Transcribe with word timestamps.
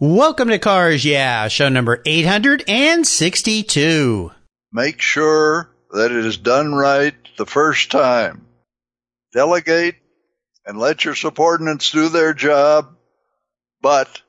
Welcome 0.00 0.46
to 0.50 0.60
Cars 0.60 1.04
Yeah, 1.04 1.48
show 1.48 1.68
number 1.68 2.00
862. 2.06 4.30
Make 4.72 5.00
sure 5.00 5.70
that 5.90 6.12
it 6.12 6.24
is 6.24 6.36
done 6.36 6.72
right 6.72 7.16
the 7.36 7.46
first 7.46 7.90
time. 7.90 8.46
Delegate 9.32 9.96
and 10.64 10.78
let 10.78 11.04
your 11.04 11.16
subordinates 11.16 11.90
do 11.90 12.10
their 12.10 12.32
job, 12.32 12.94
but 13.82 14.22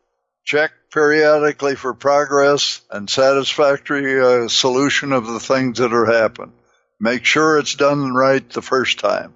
check 0.44 0.72
periodically 0.92 1.76
for 1.76 1.94
progress 1.94 2.82
and 2.90 3.08
satisfactory 3.08 4.20
uh, 4.20 4.48
solution 4.48 5.12
of 5.12 5.28
the 5.28 5.40
things 5.40 5.78
that 5.78 5.94
are 5.94 6.12
happening. 6.12 6.56
Make 7.00 7.26
sure 7.26 7.60
it's 7.60 7.76
done 7.76 8.16
right 8.16 8.50
the 8.50 8.64
first 8.64 8.98
time. 8.98 9.36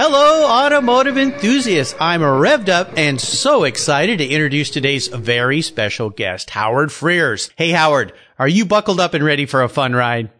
Hello, 0.00 0.46
automotive 0.46 1.18
enthusiasts. 1.18 1.92
I'm 1.98 2.20
revved 2.20 2.68
up 2.68 2.96
and 2.96 3.20
so 3.20 3.64
excited 3.64 4.18
to 4.18 4.28
introduce 4.28 4.70
today's 4.70 5.08
very 5.08 5.60
special 5.60 6.08
guest, 6.08 6.50
Howard 6.50 6.92
Freers. 6.92 7.50
Hey, 7.56 7.72
Howard, 7.72 8.12
are 8.38 8.46
you 8.46 8.64
buckled 8.64 9.00
up 9.00 9.14
and 9.14 9.24
ready 9.24 9.44
for 9.44 9.60
a 9.60 9.68
fun 9.68 9.96
ride? 9.96 10.30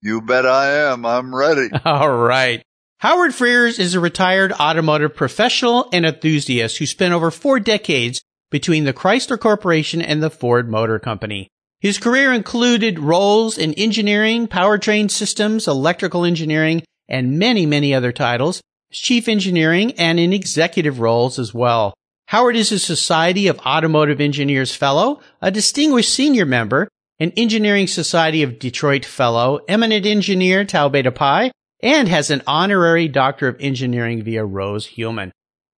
You 0.00 0.22
bet 0.22 0.46
I 0.46 0.90
am. 0.90 1.04
I'm 1.04 1.34
ready. 1.36 1.68
All 1.84 2.16
right. 2.16 2.62
Howard 3.00 3.34
Freers 3.34 3.78
is 3.78 3.92
a 3.92 4.00
retired 4.00 4.54
automotive 4.54 5.14
professional 5.14 5.90
and 5.92 6.06
enthusiast 6.06 6.78
who 6.78 6.86
spent 6.86 7.12
over 7.12 7.30
four 7.30 7.60
decades 7.60 8.22
between 8.50 8.84
the 8.84 8.94
Chrysler 8.94 9.38
Corporation 9.38 10.00
and 10.00 10.22
the 10.22 10.30
Ford 10.30 10.70
Motor 10.70 10.98
Company. 10.98 11.48
His 11.80 11.98
career 11.98 12.32
included 12.32 12.98
roles 12.98 13.58
in 13.58 13.74
engineering, 13.74 14.48
powertrain 14.48 15.10
systems, 15.10 15.68
electrical 15.68 16.24
engineering, 16.24 16.82
and 17.10 17.38
many, 17.38 17.66
many 17.66 17.92
other 17.92 18.10
titles, 18.10 18.62
chief 18.90 19.28
engineering, 19.28 19.92
and 19.98 20.18
in 20.18 20.32
executive 20.32 21.00
roles 21.00 21.38
as 21.38 21.52
well. 21.52 21.94
Howard 22.26 22.56
is 22.56 22.72
a 22.72 22.78
Society 22.78 23.46
of 23.46 23.58
Automotive 23.60 24.20
Engineers 24.20 24.74
Fellow, 24.74 25.20
a 25.40 25.50
distinguished 25.50 26.12
senior 26.12 26.44
member, 26.44 26.88
an 27.20 27.32
Engineering 27.36 27.86
Society 27.86 28.42
of 28.42 28.58
Detroit 28.58 29.04
Fellow, 29.04 29.60
eminent 29.68 30.04
engineer 30.04 30.64
Tau 30.64 30.88
Beta 30.88 31.12
Pi, 31.12 31.52
and 31.82 32.08
has 32.08 32.30
an 32.30 32.42
honorary 32.46 33.08
Doctor 33.08 33.48
of 33.48 33.56
Engineering 33.60 34.22
via 34.22 34.44
Rose-Hulman. 34.44 35.32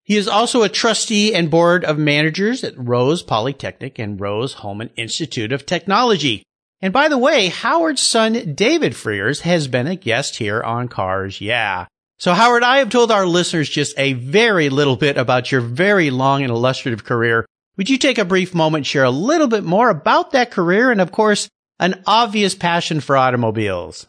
He 0.05 0.17
is 0.17 0.27
also 0.27 0.63
a 0.63 0.71
trustee 0.71 1.35
and 1.35 1.51
board 1.51 1.85
of 1.85 1.99
managers 1.99 2.65
at 2.65 2.73
Rose 2.79 3.23
Polytechnic 3.23 3.99
and 3.99 4.19
Rose-Hulman 4.19 4.91
Institute 4.97 5.53
of 5.53 5.67
Technology. 5.67 6.43
And 6.81 6.95
by 6.95 7.09
the 7.09 7.19
way, 7.19 7.49
Howard's 7.49 8.01
son 8.01 8.55
David 8.55 8.97
Freers 8.97 9.41
has 9.41 9.69
been 9.69 9.87
a 9.87 9.97
guest 9.97 10.37
here 10.37 10.63
on 10.63 10.89
Cars 10.89 11.43
Yeah. 11.43 11.87
So 12.19 12.35
Howard, 12.35 12.63
I 12.63 12.79
have 12.79 12.91
told 12.91 13.13
our 13.13 13.27
listeners 13.27 13.69
just 13.69 13.99
a 13.99 14.13
very 14.13 14.69
little 14.69 14.97
bit 14.97 15.17
about 15.17 15.53
your 15.53 15.61
very 15.61 16.11
long 16.11 16.43
and 16.43 16.51
illustrative 16.51 17.05
career 17.05 17.47
would 17.79 17.89
you 17.89 17.97
take 17.97 18.19
a 18.19 18.25
brief 18.25 18.57
moment 18.57 18.87
share 18.87 19.05
a 19.05 19.11
little 19.11 19.47
bit 19.47 19.63
more 19.63 19.89
about 19.89 20.33
that 20.33 20.51
career 20.51 20.91
and, 20.91 21.01
of 21.01 21.13
course, 21.13 21.49
an 21.79 22.03
obvious 22.09 22.57
passion 22.57 23.01
for 23.01 23.17
automobiles? 23.17 24.09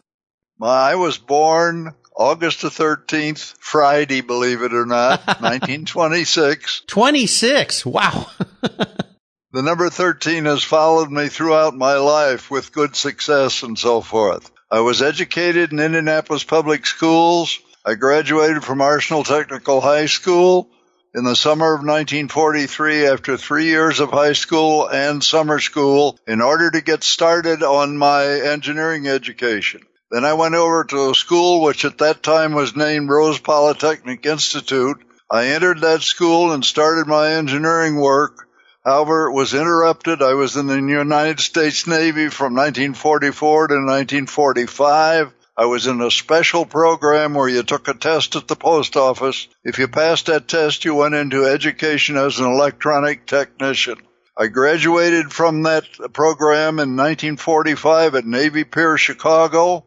Well, 0.58 0.72
I 0.72 0.96
was 0.96 1.18
born 1.18 1.94
August 2.16 2.62
the 2.62 2.68
13th, 2.68 3.54
Friday, 3.60 4.22
believe 4.22 4.62
it 4.62 4.74
or 4.74 4.86
not, 4.86 5.20
1926. 5.26 6.82
26. 6.88 7.86
Wow. 7.86 8.26
the 8.60 9.62
number 9.62 9.88
13 9.88 10.46
has 10.46 10.64
followed 10.64 11.12
me 11.12 11.28
throughout 11.28 11.76
my 11.76 11.94
life 11.94 12.50
with 12.50 12.72
good 12.72 12.96
success 12.96 13.62
and 13.62 13.78
so 13.78 14.00
forth. 14.00 14.50
I 14.68 14.80
was 14.80 15.00
educated 15.00 15.72
in 15.72 15.78
Indianapolis 15.78 16.42
public 16.42 16.86
schools. 16.86 17.60
I 17.82 17.94
graduated 17.94 18.62
from 18.62 18.82
Arsenal 18.82 19.24
Technical 19.24 19.80
High 19.80 20.04
School 20.04 20.68
in 21.14 21.24
the 21.24 21.34
summer 21.34 21.72
of 21.72 21.80
1943 21.80 23.06
after 23.06 23.38
three 23.38 23.64
years 23.68 24.00
of 24.00 24.10
high 24.10 24.34
school 24.34 24.86
and 24.86 25.24
summer 25.24 25.58
school 25.58 26.18
in 26.26 26.42
order 26.42 26.70
to 26.70 26.82
get 26.82 27.02
started 27.02 27.62
on 27.62 27.96
my 27.96 28.26
engineering 28.26 29.08
education. 29.08 29.80
Then 30.10 30.26
I 30.26 30.34
went 30.34 30.56
over 30.56 30.84
to 30.84 31.10
a 31.10 31.14
school 31.14 31.62
which 31.62 31.86
at 31.86 31.96
that 31.98 32.22
time 32.22 32.52
was 32.52 32.76
named 32.76 33.08
Rose 33.08 33.38
Polytechnic 33.38 34.26
Institute. 34.26 34.98
I 35.30 35.46
entered 35.46 35.80
that 35.80 36.02
school 36.02 36.52
and 36.52 36.62
started 36.62 37.06
my 37.06 37.32
engineering 37.32 37.96
work. 37.96 38.46
However, 38.84 39.28
it 39.28 39.32
was 39.32 39.54
interrupted. 39.54 40.20
I 40.20 40.34
was 40.34 40.54
in 40.54 40.66
the 40.66 40.76
United 40.76 41.40
States 41.40 41.86
Navy 41.86 42.28
from 42.28 42.54
1944 42.54 43.68
to 43.68 43.74
1945. 43.74 45.32
I 45.56 45.66
was 45.66 45.86
in 45.86 46.00
a 46.00 46.10
special 46.10 46.64
program 46.64 47.34
where 47.34 47.48
you 47.48 47.62
took 47.62 47.88
a 47.88 47.94
test 47.94 48.36
at 48.36 48.48
the 48.48 48.56
post 48.56 48.96
office. 48.96 49.48
If 49.64 49.78
you 49.78 49.88
passed 49.88 50.26
that 50.26 50.48
test, 50.48 50.84
you 50.84 50.94
went 50.94 51.14
into 51.14 51.44
education 51.44 52.16
as 52.16 52.38
an 52.38 52.46
electronic 52.46 53.26
technician. 53.26 53.96
I 54.38 54.46
graduated 54.46 55.32
from 55.32 55.64
that 55.64 55.84
program 56.14 56.78
in 56.78 56.96
1945 56.96 58.14
at 58.14 58.24
Navy 58.24 58.64
Pier, 58.64 58.96
Chicago. 58.96 59.84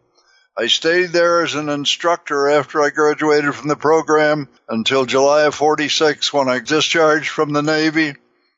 I 0.55 0.67
stayed 0.67 1.07
there 1.07 1.41
as 1.41 1.55
an 1.55 1.69
instructor 1.69 2.49
after 2.49 2.83
I 2.83 2.91
graduated 2.91 3.55
from 3.55 3.67
the 3.69 3.75
program 3.75 4.49
until 4.69 5.05
July 5.05 5.43
of 5.43 5.55
46 5.55 6.31
when 6.33 6.49
I 6.49 6.59
discharged 6.59 7.29
from 7.29 7.51
the 7.51 7.63
Navy. 7.63 8.13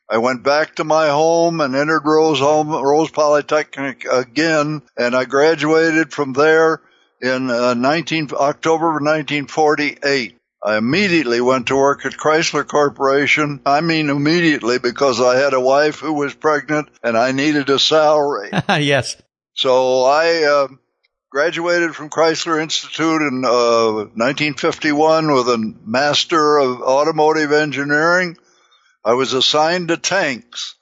I 0.09 0.17
went 0.17 0.43
back 0.43 0.75
to 0.75 0.83
my 0.83 1.07
home 1.07 1.61
and 1.61 1.75
entered 1.75 2.03
Rose, 2.03 2.39
home, 2.39 2.71
Rose 2.71 3.11
Polytechnic 3.11 4.05
again, 4.11 4.81
and 4.97 5.15
I 5.15 5.23
graduated 5.23 6.11
from 6.11 6.33
there 6.33 6.81
in 7.25 7.49
uh, 7.49 7.73
19, 7.73 8.29
October 8.33 8.85
1948. 8.85 10.37
I 10.65 10.77
immediately 10.77 11.41
went 11.41 11.67
to 11.67 11.75
work 11.75 12.05
at 12.05 12.13
Chrysler 12.13 12.67
Corporation. 12.67 13.61
I 13.65 13.81
mean 13.81 14.09
immediately 14.09 14.79
because 14.79 15.21
I 15.21 15.37
had 15.37 15.53
a 15.53 15.59
wife 15.59 15.99
who 15.99 16.13
was 16.13 16.33
pregnant 16.33 16.89
and 17.03 17.15
I 17.15 17.33
needed 17.33 17.69
a 17.69 17.77
salary. 17.77 18.49
yes. 18.69 19.15
So 19.53 20.03
I 20.05 20.43
uh, 20.43 20.67
graduated 21.29 21.95
from 21.95 22.09
Chrysler 22.09 22.59
Institute 22.59 23.21
in 23.21 23.45
uh, 23.45 24.09
1951 24.15 25.31
with 25.33 25.47
a 25.49 25.75
Master 25.85 26.57
of 26.57 26.81
Automotive 26.81 27.51
Engineering. 27.51 28.37
I 29.03 29.13
was 29.13 29.33
assigned 29.33 29.89
to 29.89 29.97
tanks. 29.97 30.75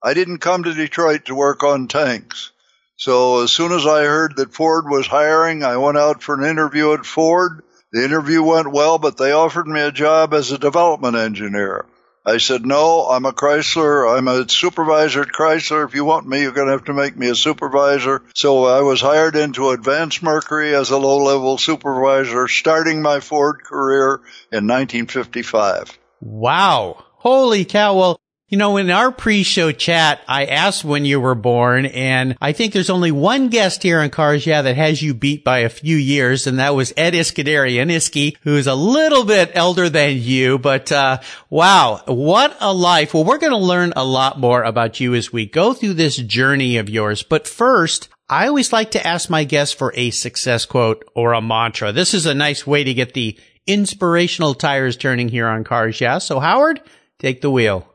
I 0.00 0.14
didn't 0.14 0.38
come 0.38 0.62
to 0.62 0.74
Detroit 0.74 1.24
to 1.24 1.34
work 1.34 1.64
on 1.64 1.88
tanks. 1.88 2.52
So 2.96 3.42
as 3.42 3.50
soon 3.52 3.72
as 3.72 3.86
I 3.86 4.04
heard 4.04 4.36
that 4.36 4.54
Ford 4.54 4.84
was 4.88 5.06
hiring, 5.06 5.64
I 5.64 5.76
went 5.76 5.98
out 5.98 6.22
for 6.22 6.34
an 6.34 6.48
interview 6.48 6.92
at 6.92 7.06
Ford. 7.06 7.62
The 7.92 8.04
interview 8.04 8.42
went 8.42 8.72
well, 8.72 8.98
but 8.98 9.16
they 9.16 9.32
offered 9.32 9.66
me 9.66 9.80
a 9.80 9.92
job 9.92 10.34
as 10.34 10.52
a 10.52 10.58
development 10.58 11.16
engineer. 11.16 11.86
I 12.26 12.38
said, 12.38 12.64
no, 12.64 13.06
I'm 13.06 13.26
a 13.26 13.32
Chrysler. 13.32 14.16
I'm 14.16 14.28
a 14.28 14.48
supervisor 14.48 15.22
at 15.22 15.28
Chrysler. 15.28 15.86
If 15.86 15.94
you 15.94 16.06
want 16.06 16.26
me, 16.26 16.40
you're 16.40 16.52
going 16.52 16.68
to 16.68 16.72
have 16.72 16.84
to 16.84 16.94
make 16.94 17.16
me 17.16 17.28
a 17.28 17.34
supervisor. 17.34 18.22
So 18.34 18.64
I 18.64 18.80
was 18.80 19.02
hired 19.02 19.36
into 19.36 19.70
Advanced 19.70 20.22
Mercury 20.22 20.74
as 20.74 20.90
a 20.90 20.96
low 20.96 21.18
level 21.18 21.58
supervisor, 21.58 22.48
starting 22.48 23.02
my 23.02 23.20
Ford 23.20 23.62
career 23.62 24.22
in 24.50 24.66
1955. 24.66 25.98
Wow. 26.20 27.04
Holy 27.16 27.66
cow. 27.66 27.96
Well, 27.96 28.20
you 28.54 28.58
know, 28.58 28.76
in 28.76 28.88
our 28.88 29.10
pre-show 29.10 29.72
chat, 29.72 30.20
I 30.28 30.44
asked 30.44 30.84
when 30.84 31.04
you 31.04 31.20
were 31.20 31.34
born, 31.34 31.86
and 31.86 32.36
I 32.40 32.52
think 32.52 32.72
there's 32.72 32.88
only 32.88 33.10
one 33.10 33.48
guest 33.48 33.82
here 33.82 33.98
on 33.98 34.10
Cars 34.10 34.46
Yeah 34.46 34.62
that 34.62 34.76
has 34.76 35.02
you 35.02 35.12
beat 35.12 35.42
by 35.42 35.58
a 35.58 35.68
few 35.68 35.96
years, 35.96 36.46
and 36.46 36.60
that 36.60 36.76
was 36.76 36.92
Ed 36.96 37.14
Iskenderian, 37.14 37.90
Iski, 37.90 38.36
who's 38.42 38.68
a 38.68 38.76
little 38.76 39.24
bit 39.24 39.50
elder 39.54 39.88
than 39.88 40.18
you, 40.18 40.60
but 40.60 40.92
uh, 40.92 41.18
wow, 41.50 42.00
what 42.06 42.56
a 42.60 42.72
life. 42.72 43.12
Well, 43.12 43.24
we're 43.24 43.38
going 43.38 43.50
to 43.50 43.58
learn 43.58 43.92
a 43.96 44.04
lot 44.04 44.38
more 44.38 44.62
about 44.62 45.00
you 45.00 45.16
as 45.16 45.32
we 45.32 45.46
go 45.46 45.72
through 45.74 45.94
this 45.94 46.14
journey 46.14 46.76
of 46.76 46.88
yours. 46.88 47.24
But 47.24 47.48
first, 47.48 48.08
I 48.28 48.46
always 48.46 48.72
like 48.72 48.92
to 48.92 49.04
ask 49.04 49.28
my 49.28 49.42
guests 49.42 49.74
for 49.74 49.92
a 49.96 50.10
success 50.10 50.64
quote 50.64 51.04
or 51.16 51.32
a 51.32 51.42
mantra. 51.42 51.90
This 51.90 52.14
is 52.14 52.24
a 52.24 52.34
nice 52.34 52.64
way 52.64 52.84
to 52.84 52.94
get 52.94 53.14
the 53.14 53.36
inspirational 53.66 54.54
tires 54.54 54.96
turning 54.96 55.28
here 55.28 55.48
on 55.48 55.64
Cars 55.64 56.00
Yeah. 56.00 56.18
So 56.18 56.38
Howard, 56.38 56.80
take 57.18 57.40
the 57.40 57.50
wheel. 57.50 57.90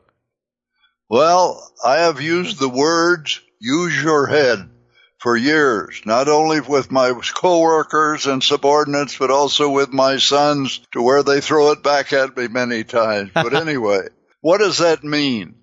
Well, 1.10 1.72
I 1.84 1.96
have 2.02 2.20
used 2.20 2.60
the 2.60 2.68
words 2.68 3.40
use 3.58 4.00
your 4.00 4.28
head 4.28 4.70
for 5.18 5.36
years, 5.36 6.00
not 6.04 6.28
only 6.28 6.60
with 6.60 6.92
my 6.92 7.12
coworkers 7.34 8.26
and 8.26 8.40
subordinates, 8.44 9.18
but 9.18 9.28
also 9.28 9.70
with 9.70 9.92
my 9.92 10.18
sons 10.18 10.80
to 10.92 11.02
where 11.02 11.24
they 11.24 11.40
throw 11.40 11.72
it 11.72 11.82
back 11.82 12.12
at 12.12 12.36
me 12.36 12.46
many 12.46 12.84
times. 12.84 13.32
But 13.34 13.54
anyway, 13.54 14.02
what 14.40 14.58
does 14.58 14.78
that 14.78 15.02
mean? 15.02 15.56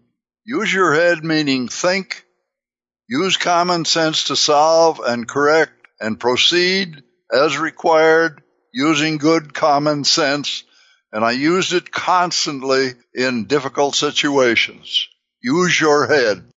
Use 0.43 0.73
your 0.73 0.93
head 0.93 1.23
meaning 1.23 1.69
think, 1.69 2.25
use 3.07 3.37
common 3.37 3.85
sense 3.85 4.25
to 4.25 4.35
solve 4.35 4.99
and 4.99 5.29
correct 5.29 5.71
and 6.01 6.19
proceed 6.19 7.03
as 7.31 7.57
required 7.57 8.43
using 8.73 9.17
good 9.17 9.53
common 9.53 10.03
sense, 10.03 10.65
and 11.13 11.23
I 11.23 11.31
used 11.31 11.71
it 11.71 11.89
constantly 11.89 12.95
in 13.15 13.45
difficult 13.45 13.95
situations. 13.95 15.07
Use 15.41 15.79
your 15.79 16.07
head. 16.07 16.49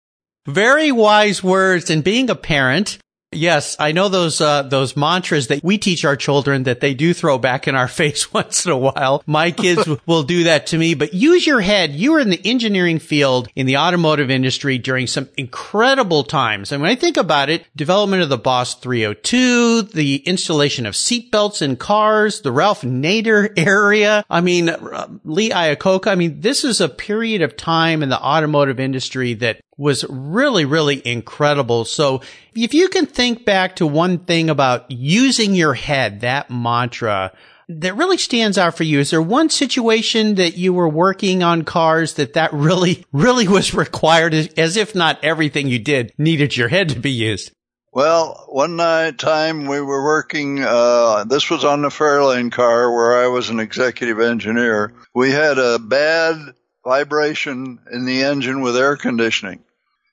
Very 0.48 0.92
wise 0.92 1.44
words. 1.44 1.90
And 1.90 2.04
being 2.04 2.30
a 2.30 2.36
parent, 2.36 2.98
Yes, 3.32 3.76
I 3.80 3.92
know 3.92 4.10
those 4.10 4.42
uh, 4.42 4.64
those 4.64 4.98
mantras 4.98 5.48
that 5.48 5.64
we 5.64 5.78
teach 5.78 6.04
our 6.04 6.16
children 6.16 6.64
that 6.64 6.80
they 6.80 6.96
do 6.96 7.14
throw 7.14 7.38
back 7.38 7.68
in 7.68 7.76
our 7.76 7.88
face 8.00 8.34
once 8.34 8.66
in 8.66 8.72
a 8.72 8.78
while. 8.78 9.22
My 9.28 9.52
kids 9.52 9.88
will 10.08 10.24
do 10.24 10.46
that 10.46 10.68
to 10.68 10.78
me, 10.78 10.96
but 10.96 11.14
use 11.14 11.46
your 11.46 11.62
head. 11.62 11.92
You 11.92 12.14
were 12.14 12.20
in 12.20 12.32
the 12.32 12.42
engineering 12.44 12.98
field 12.98 13.48
in 13.56 13.68
the 13.68 13.78
automotive 13.78 14.32
industry 14.32 14.80
during 14.80 15.06
some 15.06 15.30
incredible 15.38 16.24
times. 16.24 16.72
And 16.72 16.82
when 16.82 16.90
I 16.90 16.96
think 16.96 17.18
about 17.18 17.50
it, 17.50 17.68
development 17.76 18.24
of 18.24 18.30
the 18.30 18.38
Boss 18.38 18.74
302, 18.74 19.84
the 19.84 20.18
installation 20.26 20.88
of 20.88 20.96
seatbelts 20.96 21.62
in 21.62 21.76
cars, 21.76 22.42
the 22.42 22.52
Ralph 22.52 22.82
Nader 22.82 23.54
area. 23.58 24.26
I 24.28 24.42
mean, 24.42 24.70
uh, 24.70 25.08
Lee 25.24 25.52
Iacocca. 25.52 26.08
I 26.08 26.16
mean, 26.16 26.42
this 26.42 26.64
is 26.64 26.82
a 26.82 26.90
period 26.90 27.44
of 27.44 27.56
time 27.56 28.02
in 28.02 28.10
the 28.10 28.20
automotive 28.20 28.80
industry 28.80 29.36
that 29.36 29.62
was 29.80 30.06
really, 30.10 30.66
really 30.66 31.02
incredible. 31.08 31.86
So 31.86 32.22
if 32.54 32.74
you 32.74 32.90
can 32.90 33.06
think 33.06 33.46
back 33.46 33.78
to 33.78 33.88
one 33.88 34.20
thing 34.20 34.50
about 34.50 34.92
using 34.92 35.56
your 35.56 35.74
head, 35.74 36.20
that 36.22 36.52
mantra, 36.52 37.32
that 37.70 37.96
really 37.96 38.18
stands 38.18 38.58
out 38.58 38.76
for 38.76 38.84
you? 38.84 39.00
Is 39.00 39.12
there 39.12 39.22
one 39.22 39.50
situation 39.50 40.36
that 40.36 40.58
you 40.58 40.74
were 40.74 40.90
working 40.90 41.44
on 41.44 41.64
cars 41.64 42.16
that 42.16 42.34
that 42.34 42.52
really, 42.52 43.06
really 43.14 43.48
was 43.48 43.74
required 43.74 44.34
as 44.34 44.76
if 44.76 44.96
not 44.96 45.24
everything 45.24 45.68
you 45.68 45.80
did 45.80 46.12
needed 46.18 46.58
your 46.58 46.68
head 46.68 46.90
to 46.90 47.00
be 47.00 47.12
used? 47.12 47.52
Well, 47.92 48.46
one 48.50 48.76
night 48.76 49.18
time 49.18 49.66
we 49.66 49.82
were 49.82 50.04
working, 50.04 50.64
uh, 50.64 51.24
this 51.24 51.50
was 51.50 51.64
on 51.64 51.82
the 51.82 51.90
Fairlane 51.90 52.52
car 52.52 52.94
where 52.94 53.24
I 53.24 53.28
was 53.28 53.50
an 53.50 53.60
executive 53.60 54.20
engineer. 54.20 54.94
We 55.16 55.32
had 55.32 55.58
a 55.58 55.80
bad 55.80 56.38
vibration 56.84 57.80
in 57.92 58.06
the 58.06 58.24
engine 58.24 58.62
with 58.62 58.78
air 58.78 58.96
conditioning 58.96 59.64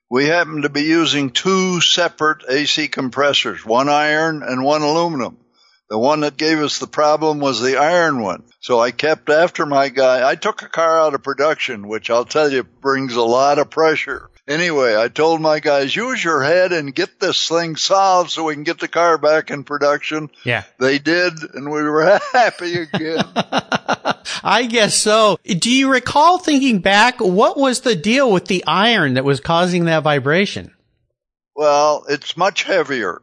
we 0.09 0.27
happened 0.27 0.63
to 0.63 0.69
be 0.69 0.83
using 0.83 1.31
two 1.31 1.81
separate 1.81 2.45
AC 2.49 2.89
compressors, 2.89 3.65
one 3.65 3.89
iron 3.89 4.43
and 4.43 4.65
one 4.65 4.83
aluminum. 4.83 5.39
The 5.89 5.99
one 5.99 6.21
that 6.21 6.37
gave 6.37 6.59
us 6.59 6.79
the 6.79 6.89
problem 6.89 7.39
was 7.39 7.61
the 7.61 7.77
iron 7.77 8.21
one. 8.21 8.43
So 8.61 8.81
I 8.81 8.91
kept 8.91 9.31
after 9.31 9.67
my 9.67 9.89
guy. 9.89 10.29
I 10.29 10.35
took 10.35 10.63
a 10.63 10.69
car 10.69 11.01
out 11.01 11.15
of 11.15 11.23
production, 11.23 11.87
which 11.87 12.11
I'll 12.11 12.25
tell 12.25 12.51
you 12.51 12.65
brings 12.65 13.15
a 13.15 13.23
lot 13.23 13.59
of 13.59 13.71
pressure. 13.71 14.29
Anyway, 14.49 14.97
I 14.97 15.09
told 15.09 15.41
my 15.41 15.59
guys, 15.59 15.95
use 15.95 16.23
your 16.23 16.43
head 16.43 16.73
and 16.73 16.95
get 16.95 17.19
this 17.19 17.49
thing 17.49 17.75
solved 17.75 18.31
so 18.31 18.45
we 18.45 18.55
can 18.55 18.63
get 18.63 18.79
the 18.79 18.89
car 18.89 19.19
back 19.19 19.51
in 19.51 19.65
production. 19.65 20.31
Yeah. 20.45 20.63
They 20.79 20.99
did, 20.99 21.35
and 21.55 21.71
we 21.71 21.83
were 21.83 22.21
happy 22.33 22.75
again. 22.75 23.25
I 24.43 24.67
guess 24.67 24.97
so. 24.97 25.39
Do 25.45 25.71
you 25.71 25.91
recall 25.91 26.39
thinking 26.39 26.81
back, 26.81 27.21
what 27.21 27.57
was 27.57 27.81
the 27.81 27.97
deal 27.97 28.31
with 28.31 28.47
the 28.47 28.65
iron 28.67 29.15
that 29.15 29.25
was 29.25 29.41
causing 29.41 29.85
that 29.87 30.03
vibration? 30.03 30.73
Well, 31.55 32.05
it's 32.09 32.37
much 32.37 32.65
heavier, 32.65 33.21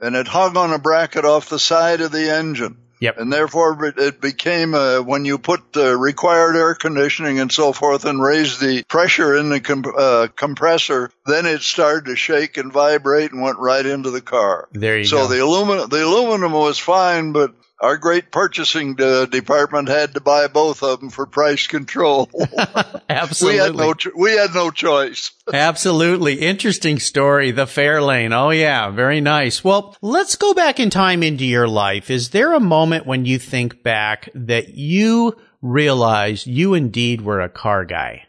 and 0.00 0.16
it 0.16 0.26
hung 0.26 0.56
on 0.56 0.72
a 0.72 0.78
bracket 0.78 1.24
off 1.24 1.48
the 1.48 1.58
side 1.58 2.00
of 2.00 2.12
the 2.12 2.30
engine. 2.34 2.78
Yep. 3.00 3.18
And 3.18 3.32
therefore, 3.32 3.92
it 3.98 4.20
became 4.20 4.74
uh, 4.74 5.00
when 5.00 5.26
you 5.26 5.38
put 5.38 5.72
the 5.74 5.96
required 5.96 6.56
air 6.56 6.74
conditioning 6.74 7.38
and 7.40 7.52
so 7.52 7.72
forth 7.72 8.06
and 8.06 8.22
raised 8.22 8.60
the 8.60 8.84
pressure 8.84 9.36
in 9.36 9.50
the 9.50 9.60
comp- 9.60 9.94
uh, 9.96 10.28
compressor, 10.34 11.10
then 11.26 11.44
it 11.44 11.60
started 11.60 12.06
to 12.06 12.16
shake 12.16 12.56
and 12.56 12.72
vibrate 12.72 13.32
and 13.32 13.42
went 13.42 13.58
right 13.58 13.84
into 13.84 14.10
the 14.10 14.22
car. 14.22 14.68
There 14.72 14.96
you 14.96 15.04
so 15.04 15.18
go. 15.18 15.22
So 15.24 15.34
the 15.34 15.44
aluminum, 15.44 15.88
the 15.90 16.04
aluminum 16.04 16.52
was 16.52 16.78
fine, 16.78 17.32
but 17.32 17.54
our 17.80 17.96
great 17.96 18.30
purchasing 18.30 18.94
de- 18.94 19.26
department 19.26 19.88
had 19.88 20.14
to 20.14 20.20
buy 20.20 20.46
both 20.46 20.82
of 20.82 21.00
them 21.00 21.10
for 21.10 21.26
price 21.26 21.66
control. 21.66 22.30
Absolutely. 23.08 23.60
we 23.60 23.64
had 23.64 23.76
no 23.76 23.94
cho- 23.94 24.10
we 24.16 24.32
had 24.32 24.54
no 24.54 24.70
choice. 24.70 25.32
Absolutely. 25.52 26.40
Interesting 26.40 26.98
story. 26.98 27.50
The 27.50 27.66
Fairlane. 27.66 28.32
Oh 28.32 28.50
yeah. 28.50 28.90
Very 28.90 29.20
nice. 29.20 29.62
Well, 29.62 29.96
let's 30.00 30.36
go 30.36 30.54
back 30.54 30.80
in 30.80 30.90
time 30.90 31.22
into 31.22 31.44
your 31.44 31.68
life. 31.68 32.10
Is 32.10 32.30
there 32.30 32.54
a 32.54 32.60
moment 32.60 33.06
when 33.06 33.24
you 33.26 33.38
think 33.38 33.82
back 33.82 34.30
that 34.34 34.74
you 34.74 35.36
realized 35.60 36.46
you 36.46 36.74
indeed 36.74 37.20
were 37.20 37.40
a 37.40 37.48
car 37.48 37.84
guy? 37.84 38.24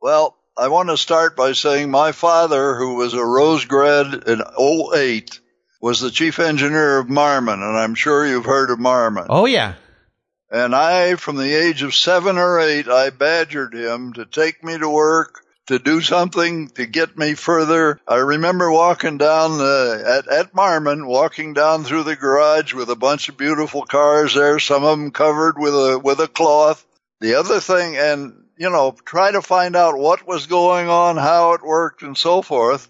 Well, 0.00 0.36
I 0.56 0.68
want 0.68 0.88
to 0.90 0.96
start 0.96 1.36
by 1.36 1.52
saying 1.52 1.90
my 1.90 2.12
father, 2.12 2.76
who 2.76 2.94
was 2.94 3.14
a 3.14 3.24
Rose 3.24 3.64
grad 3.64 4.22
in 4.28 4.40
08, 4.58 5.40
was 5.84 6.00
the 6.00 6.10
chief 6.10 6.38
engineer 6.38 6.98
of 6.98 7.08
Marmon, 7.08 7.62
and 7.62 7.76
I'm 7.76 7.94
sure 7.94 8.26
you've 8.26 8.46
heard 8.46 8.70
of 8.70 8.78
Marmon. 8.78 9.26
Oh, 9.28 9.44
yeah. 9.44 9.74
And 10.50 10.74
I, 10.74 11.16
from 11.16 11.36
the 11.36 11.52
age 11.52 11.82
of 11.82 11.94
seven 11.94 12.38
or 12.38 12.58
eight, 12.58 12.88
I 12.88 13.10
badgered 13.10 13.74
him 13.74 14.14
to 14.14 14.24
take 14.24 14.64
me 14.64 14.78
to 14.78 14.88
work, 14.88 15.42
to 15.66 15.78
do 15.78 16.00
something 16.00 16.68
to 16.68 16.86
get 16.86 17.18
me 17.18 17.34
further. 17.34 18.00
I 18.08 18.16
remember 18.16 18.72
walking 18.72 19.18
down 19.18 19.58
the, 19.58 20.22
at, 20.26 20.32
at 20.32 20.54
Marmon, 20.54 21.06
walking 21.06 21.52
down 21.52 21.84
through 21.84 22.04
the 22.04 22.16
garage 22.16 22.72
with 22.72 22.88
a 22.88 22.96
bunch 22.96 23.28
of 23.28 23.36
beautiful 23.36 23.82
cars 23.82 24.34
there, 24.34 24.58
some 24.58 24.84
of 24.84 24.98
them 24.98 25.10
covered 25.10 25.58
with 25.58 25.74
a, 25.74 26.00
with 26.02 26.18
a 26.18 26.28
cloth. 26.28 26.82
The 27.20 27.34
other 27.34 27.60
thing, 27.60 27.98
and, 27.98 28.44
you 28.56 28.70
know, 28.70 28.96
try 29.04 29.32
to 29.32 29.42
find 29.42 29.76
out 29.76 29.98
what 29.98 30.26
was 30.26 30.46
going 30.46 30.88
on, 30.88 31.18
how 31.18 31.52
it 31.52 31.62
worked, 31.62 32.00
and 32.00 32.16
so 32.16 32.40
forth. 32.40 32.88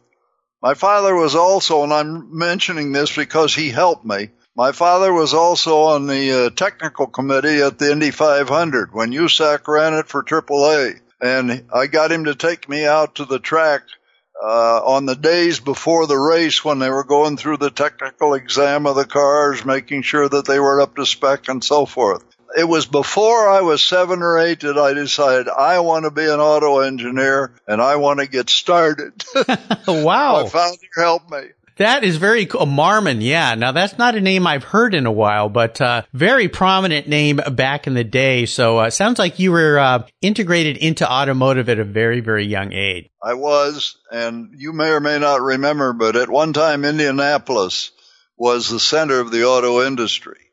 My 0.65 0.73
father 0.73 1.15
was 1.15 1.35
also, 1.35 1.83
and 1.83 1.93
I'm 1.93 2.39
mentioning 2.39 2.91
this 2.91 3.15
because 3.15 3.55
he 3.55 3.69
helped 3.69 4.07
me. 4.07 4.31
My 4.57 4.73
father 4.73 5.13
was 5.13 5.35
also 5.35 5.83
on 5.83 6.07
the 6.07 6.47
uh, 6.47 6.51
technical 6.57 7.07
committee 7.07 7.61
at 7.61 7.79
the 7.79 7.93
Indy 7.93 8.11
500 8.11 8.95
when 8.95 9.13
USAC 9.13 9.69
ran 9.69 9.93
it 9.93 10.09
for 10.09 10.25
AAA. 10.25 11.01
And 11.21 11.67
I 11.71 11.87
got 11.87 12.11
him 12.11 12.25
to 12.25 12.35
take 12.35 12.67
me 12.67 12.87
out 12.87 13.17
to 13.17 13.27
the 13.27 13.41
track 13.41 13.83
uh, 14.43 14.81
on 14.83 15.05
the 15.05 15.17
days 15.17 15.61
before 15.61 16.07
the 16.07 16.17
race 16.17 16.65
when 16.65 16.79
they 16.79 16.89
were 16.89 17.05
going 17.05 17.37
through 17.37 17.59
the 17.59 17.71
technical 17.71 18.33
exam 18.33 18.87
of 18.87 18.97
the 18.97 19.05
cars, 19.05 19.67
making 19.67 20.01
sure 20.01 20.31
that 20.31 20.47
they 20.47 20.59
were 20.59 20.81
up 20.81 20.97
to 20.97 21.05
spec 21.05 21.47
and 21.49 21.63
so 21.63 21.85
forth 21.85 22.25
it 22.57 22.65
was 22.65 22.87
before 22.87 23.49
I 23.49 23.63
was 23.63 23.83
seven 23.83 24.23
or 24.23 24.39
eight 24.39 24.61
that 24.61 24.79
I 24.79 24.95
decided 24.95 25.49
I 25.49 25.81
want 25.81 26.05
to 26.05 26.11
be 26.11 26.25
an 26.25 26.41
auto 26.41 26.81
engineer 26.81 27.55
and 27.67 27.83
I 27.83 27.97
want 27.97 28.21
to 28.21 28.27
get 28.27 28.49
started. 28.49 29.25
wow. 29.89 30.43
My 30.43 30.49
father 30.49 30.77
helped 30.97 31.31
me. 31.31 31.43
That 31.77 32.05
is 32.05 32.19
very 32.19 32.47
cool. 32.47 32.67
Marmon, 32.67 33.21
yeah. 33.21 33.57
Now 33.57 33.73
that's 33.73 33.99
not 33.99 34.15
a 34.15 34.21
name 34.21 34.47
I've 34.47 34.63
heard 34.63 34.95
in 34.95 35.07
a 35.07 35.13
while, 35.13 35.49
but 35.49 35.81
uh, 35.81 36.03
very 36.13 36.49
prominent 36.49 37.09
name 37.09 37.41
back 37.51 37.89
in 37.89 37.95
the 37.95 38.05
day. 38.05 38.47
So 38.47 38.79
uh, 38.79 38.91
sounds 38.91 39.19
like 39.19 39.41
you 39.41 39.51
were 39.51 39.79
uh, 39.79 40.07
integrated 40.21 40.77
into 40.77 41.11
automotive 41.11 41.69
at 41.69 41.81
a 41.81 41.85
very, 41.85 42.21
very 42.21 42.47
young 42.47 42.73
age. 42.73 43.11
I 43.21 43.35
was, 43.35 43.97
and 44.13 44.55
you 44.57 44.73
may 44.73 44.91
or 44.91 45.01
may 45.01 45.19
not 45.19 45.41
remember, 45.41 45.93
but 45.93 46.15
at 46.15 46.31
one 46.31 46.53
time 46.53 46.85
Indianapolis 46.85 47.91
was 48.37 48.69
the 48.69 48.81
center 48.81 49.19
of 49.19 49.33
the 49.33 49.45
auto 49.45 49.85
industry. 49.85 50.44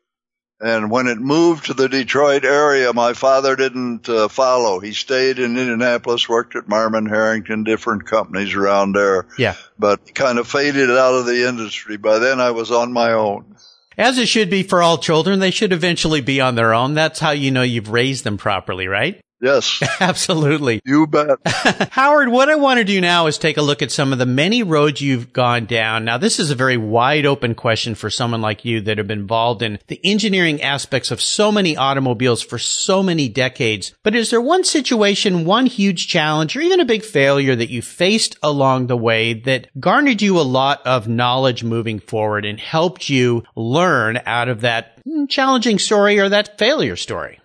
And 0.62 0.92
when 0.92 1.08
it 1.08 1.18
moved 1.18 1.66
to 1.66 1.74
the 1.74 1.90
Detroit 1.90 2.46
area, 2.46 2.94
my 2.94 3.14
father 3.14 3.56
didn't 3.56 4.08
uh, 4.08 4.28
follow. 4.28 4.80
He 4.80 4.94
stayed 4.94 5.40
in 5.40 5.58
Indianapolis, 5.58 6.30
worked 6.30 6.56
at 6.56 6.68
Marmon 6.68 7.10
Herrington, 7.10 7.64
different 7.64 8.06
companies 8.06 8.54
around 8.54 8.94
there. 8.94 9.26
Yeah. 9.40 9.56
But 9.80 10.14
kind 10.14 10.38
of 10.38 10.48
faded 10.48 10.92
out 10.92 11.16
of 11.16 11.26
the 11.26 11.48
industry. 11.48 11.98
By 11.98 12.20
then 12.20 12.40
I 12.40 12.52
was 12.52 12.72
on 12.72 12.94
my 12.94 13.14
own. 13.14 13.56
As 13.98 14.20
it 14.20 14.28
should 14.28 14.52
be 14.52 14.62
for 14.62 14.84
all 14.84 15.00
children, 15.00 15.40
they 15.40 15.52
should 15.52 15.74
eventually 15.74 16.22
be 16.22 16.40
on 16.40 16.56
their 16.56 16.74
own. 16.74 16.94
That's 16.94 17.20
how 17.20 17.32
you 17.32 17.50
know 17.50 17.64
you've 17.64 17.90
raised 17.90 18.24
them 18.24 18.38
properly, 18.38 18.88
right? 18.88 19.20
Yes. 19.42 19.82
Absolutely. 20.00 20.82
You 20.86 21.08
bet. 21.08 21.40
Howard, 21.92 22.30
what 22.30 22.50
I 22.50 22.56
want 22.56 22.78
to 22.78 22.84
do 22.84 23.02
now 23.02 23.26
is 23.26 23.40
take 23.40 23.58
a 23.58 23.64
look 23.64 23.82
at 23.82 23.92
some 23.92 24.14
of 24.14 24.20
the 24.20 24.26
many 24.28 24.62
roads 24.62 25.02
you've 25.02 25.34
gone 25.34 25.66
down. 25.66 26.06
Now, 26.06 26.20
this 26.20 26.40
is 26.40 26.52
a 26.52 26.56
very 26.56 26.78
wide 26.78 27.26
open 27.26 27.56
question 27.56 27.96
for 27.96 28.12
someone 28.12 28.42
like 28.42 28.66
you 28.66 28.82
that 28.82 29.00
have 29.00 29.08
been 29.08 29.22
involved 29.22 29.64
in 29.64 29.80
the 29.88 30.00
engineering 30.04 30.62
aspects 30.62 31.10
of 31.10 31.20
so 31.20 31.52
many 31.52 31.76
automobiles 31.76 32.44
for 32.44 32.60
so 32.60 33.02
many 33.02 33.28
decades. 33.28 33.96
But 34.04 34.16
is 34.16 34.30
there 34.30 34.42
one 34.42 34.64
situation, 34.64 35.46
one 35.46 35.66
huge 35.66 36.08
challenge, 36.08 36.56
or 36.56 36.62
even 36.62 36.80
a 36.80 36.86
big 36.86 37.04
failure 37.04 37.56
that 37.56 37.72
you 37.72 37.82
faced 37.82 38.38
along 38.44 38.88
the 38.88 38.98
way 38.98 39.34
that 39.34 39.68
garnered 39.80 40.22
you 40.22 40.40
a 40.40 40.42
lot 40.42 40.86
of 40.86 41.08
knowledge 41.08 41.64
moving 41.64 42.00
forward 42.00 42.46
and 42.46 42.60
helped 42.60 43.10
you 43.10 43.44
learn 43.56 44.22
out 44.28 44.50
of 44.50 44.62
that 44.62 45.00
challenging 45.30 45.80
story 45.80 46.20
or 46.20 46.30
that 46.30 46.60
failure 46.60 46.96
story? 46.96 47.41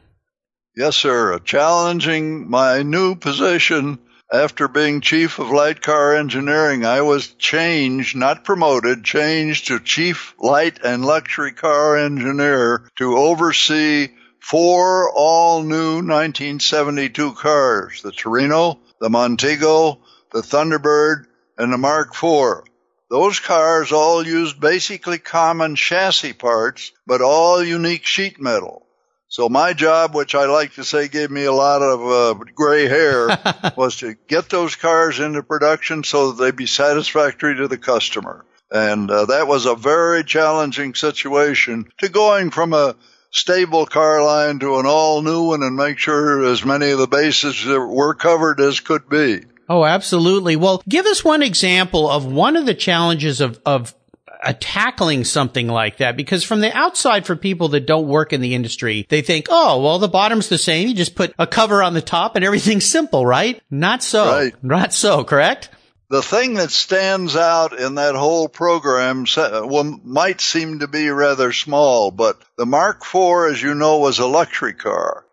Yes, 0.78 0.94
sir. 0.94 1.38
Challenging 1.38 2.50
my 2.50 2.82
new 2.82 3.14
position 3.14 3.98
after 4.30 4.68
being 4.68 5.00
chief 5.00 5.38
of 5.38 5.48
light 5.48 5.80
car 5.80 6.14
engineering, 6.14 6.84
I 6.84 7.00
was 7.00 7.28
changed, 7.28 8.14
not 8.14 8.44
promoted, 8.44 9.02
changed 9.02 9.68
to 9.68 9.80
chief 9.80 10.34
light 10.38 10.80
and 10.84 11.02
luxury 11.02 11.52
car 11.52 11.96
engineer 11.96 12.90
to 12.96 13.16
oversee 13.16 14.08
four 14.38 15.10
all 15.14 15.62
new 15.62 16.02
1972 16.02 17.32
cars, 17.32 18.02
the 18.02 18.12
Torino, 18.12 18.78
the 19.00 19.08
Montego, 19.08 20.02
the 20.30 20.42
Thunderbird, 20.42 21.24
and 21.56 21.72
the 21.72 21.78
Mark 21.78 22.08
IV. 22.22 22.64
those 23.08 23.40
cars 23.40 23.92
all 23.92 24.26
used 24.26 24.60
basically 24.60 25.16
common 25.16 25.74
chassis 25.74 26.34
parts, 26.34 26.92
but 27.06 27.22
all 27.22 27.64
unique 27.64 28.04
sheet 28.04 28.38
metal. 28.38 28.85
So 29.28 29.48
my 29.48 29.72
job, 29.72 30.14
which 30.14 30.34
I 30.34 30.46
like 30.46 30.74
to 30.74 30.84
say 30.84 31.08
gave 31.08 31.30
me 31.30 31.44
a 31.44 31.52
lot 31.52 31.82
of 31.82 32.00
uh, 32.06 32.44
gray 32.54 32.86
hair, 32.86 33.28
was 33.76 33.96
to 33.96 34.14
get 34.28 34.48
those 34.48 34.76
cars 34.76 35.18
into 35.18 35.42
production 35.42 36.04
so 36.04 36.32
that 36.32 36.42
they'd 36.42 36.56
be 36.56 36.66
satisfactory 36.66 37.56
to 37.56 37.68
the 37.68 37.78
customer. 37.78 38.44
And 38.70 39.10
uh, 39.10 39.26
that 39.26 39.46
was 39.46 39.66
a 39.66 39.74
very 39.74 40.24
challenging 40.24 40.94
situation 40.94 41.90
to 41.98 42.08
going 42.08 42.50
from 42.50 42.72
a 42.72 42.96
stable 43.30 43.86
car 43.86 44.24
line 44.24 44.58
to 44.60 44.78
an 44.78 44.86
all 44.86 45.22
new 45.22 45.48
one 45.48 45.62
and 45.62 45.76
make 45.76 45.98
sure 45.98 46.44
as 46.44 46.64
many 46.64 46.90
of 46.90 46.98
the 46.98 47.06
bases 47.06 47.64
were 47.64 48.14
covered 48.14 48.60
as 48.60 48.80
could 48.80 49.08
be. 49.08 49.42
Oh, 49.68 49.84
absolutely. 49.84 50.56
Well, 50.56 50.82
give 50.88 51.06
us 51.06 51.24
one 51.24 51.42
example 51.42 52.08
of 52.08 52.24
one 52.24 52.56
of 52.56 52.66
the 52.66 52.74
challenges 52.74 53.40
of, 53.40 53.60
of 53.66 53.94
uh, 54.42 54.52
tackling 54.60 55.24
something 55.24 55.68
like 55.68 55.98
that 55.98 56.16
because 56.16 56.44
from 56.44 56.60
the 56.60 56.74
outside 56.76 57.26
for 57.26 57.36
people 57.36 57.68
that 57.68 57.86
don't 57.86 58.08
work 58.08 58.32
in 58.32 58.40
the 58.40 58.54
industry 58.54 59.06
they 59.08 59.22
think 59.22 59.46
oh 59.48 59.82
well 59.82 59.98
the 59.98 60.08
bottom's 60.08 60.48
the 60.48 60.58
same 60.58 60.88
you 60.88 60.94
just 60.94 61.14
put 61.14 61.34
a 61.38 61.46
cover 61.46 61.82
on 61.82 61.94
the 61.94 62.02
top 62.02 62.36
and 62.36 62.44
everything's 62.44 62.84
simple 62.84 63.24
right 63.24 63.60
not 63.70 64.02
so 64.02 64.26
right. 64.26 64.64
not 64.64 64.92
so 64.92 65.24
correct 65.24 65.70
the 66.08 66.22
thing 66.22 66.54
that 66.54 66.70
stands 66.70 67.34
out 67.34 67.76
in 67.78 67.96
that 67.96 68.14
whole 68.14 68.48
program 68.48 69.26
well, 69.36 70.00
might 70.04 70.40
seem 70.40 70.78
to 70.78 70.86
be 70.86 71.08
rather 71.08 71.52
small, 71.52 72.12
but 72.12 72.40
the 72.56 72.64
Mark 72.64 73.02
IV, 73.02 73.50
as 73.50 73.60
you 73.60 73.74
know, 73.74 73.98
was 73.98 74.20
a 74.20 74.26
luxury 74.26 74.74
car. 74.74 75.24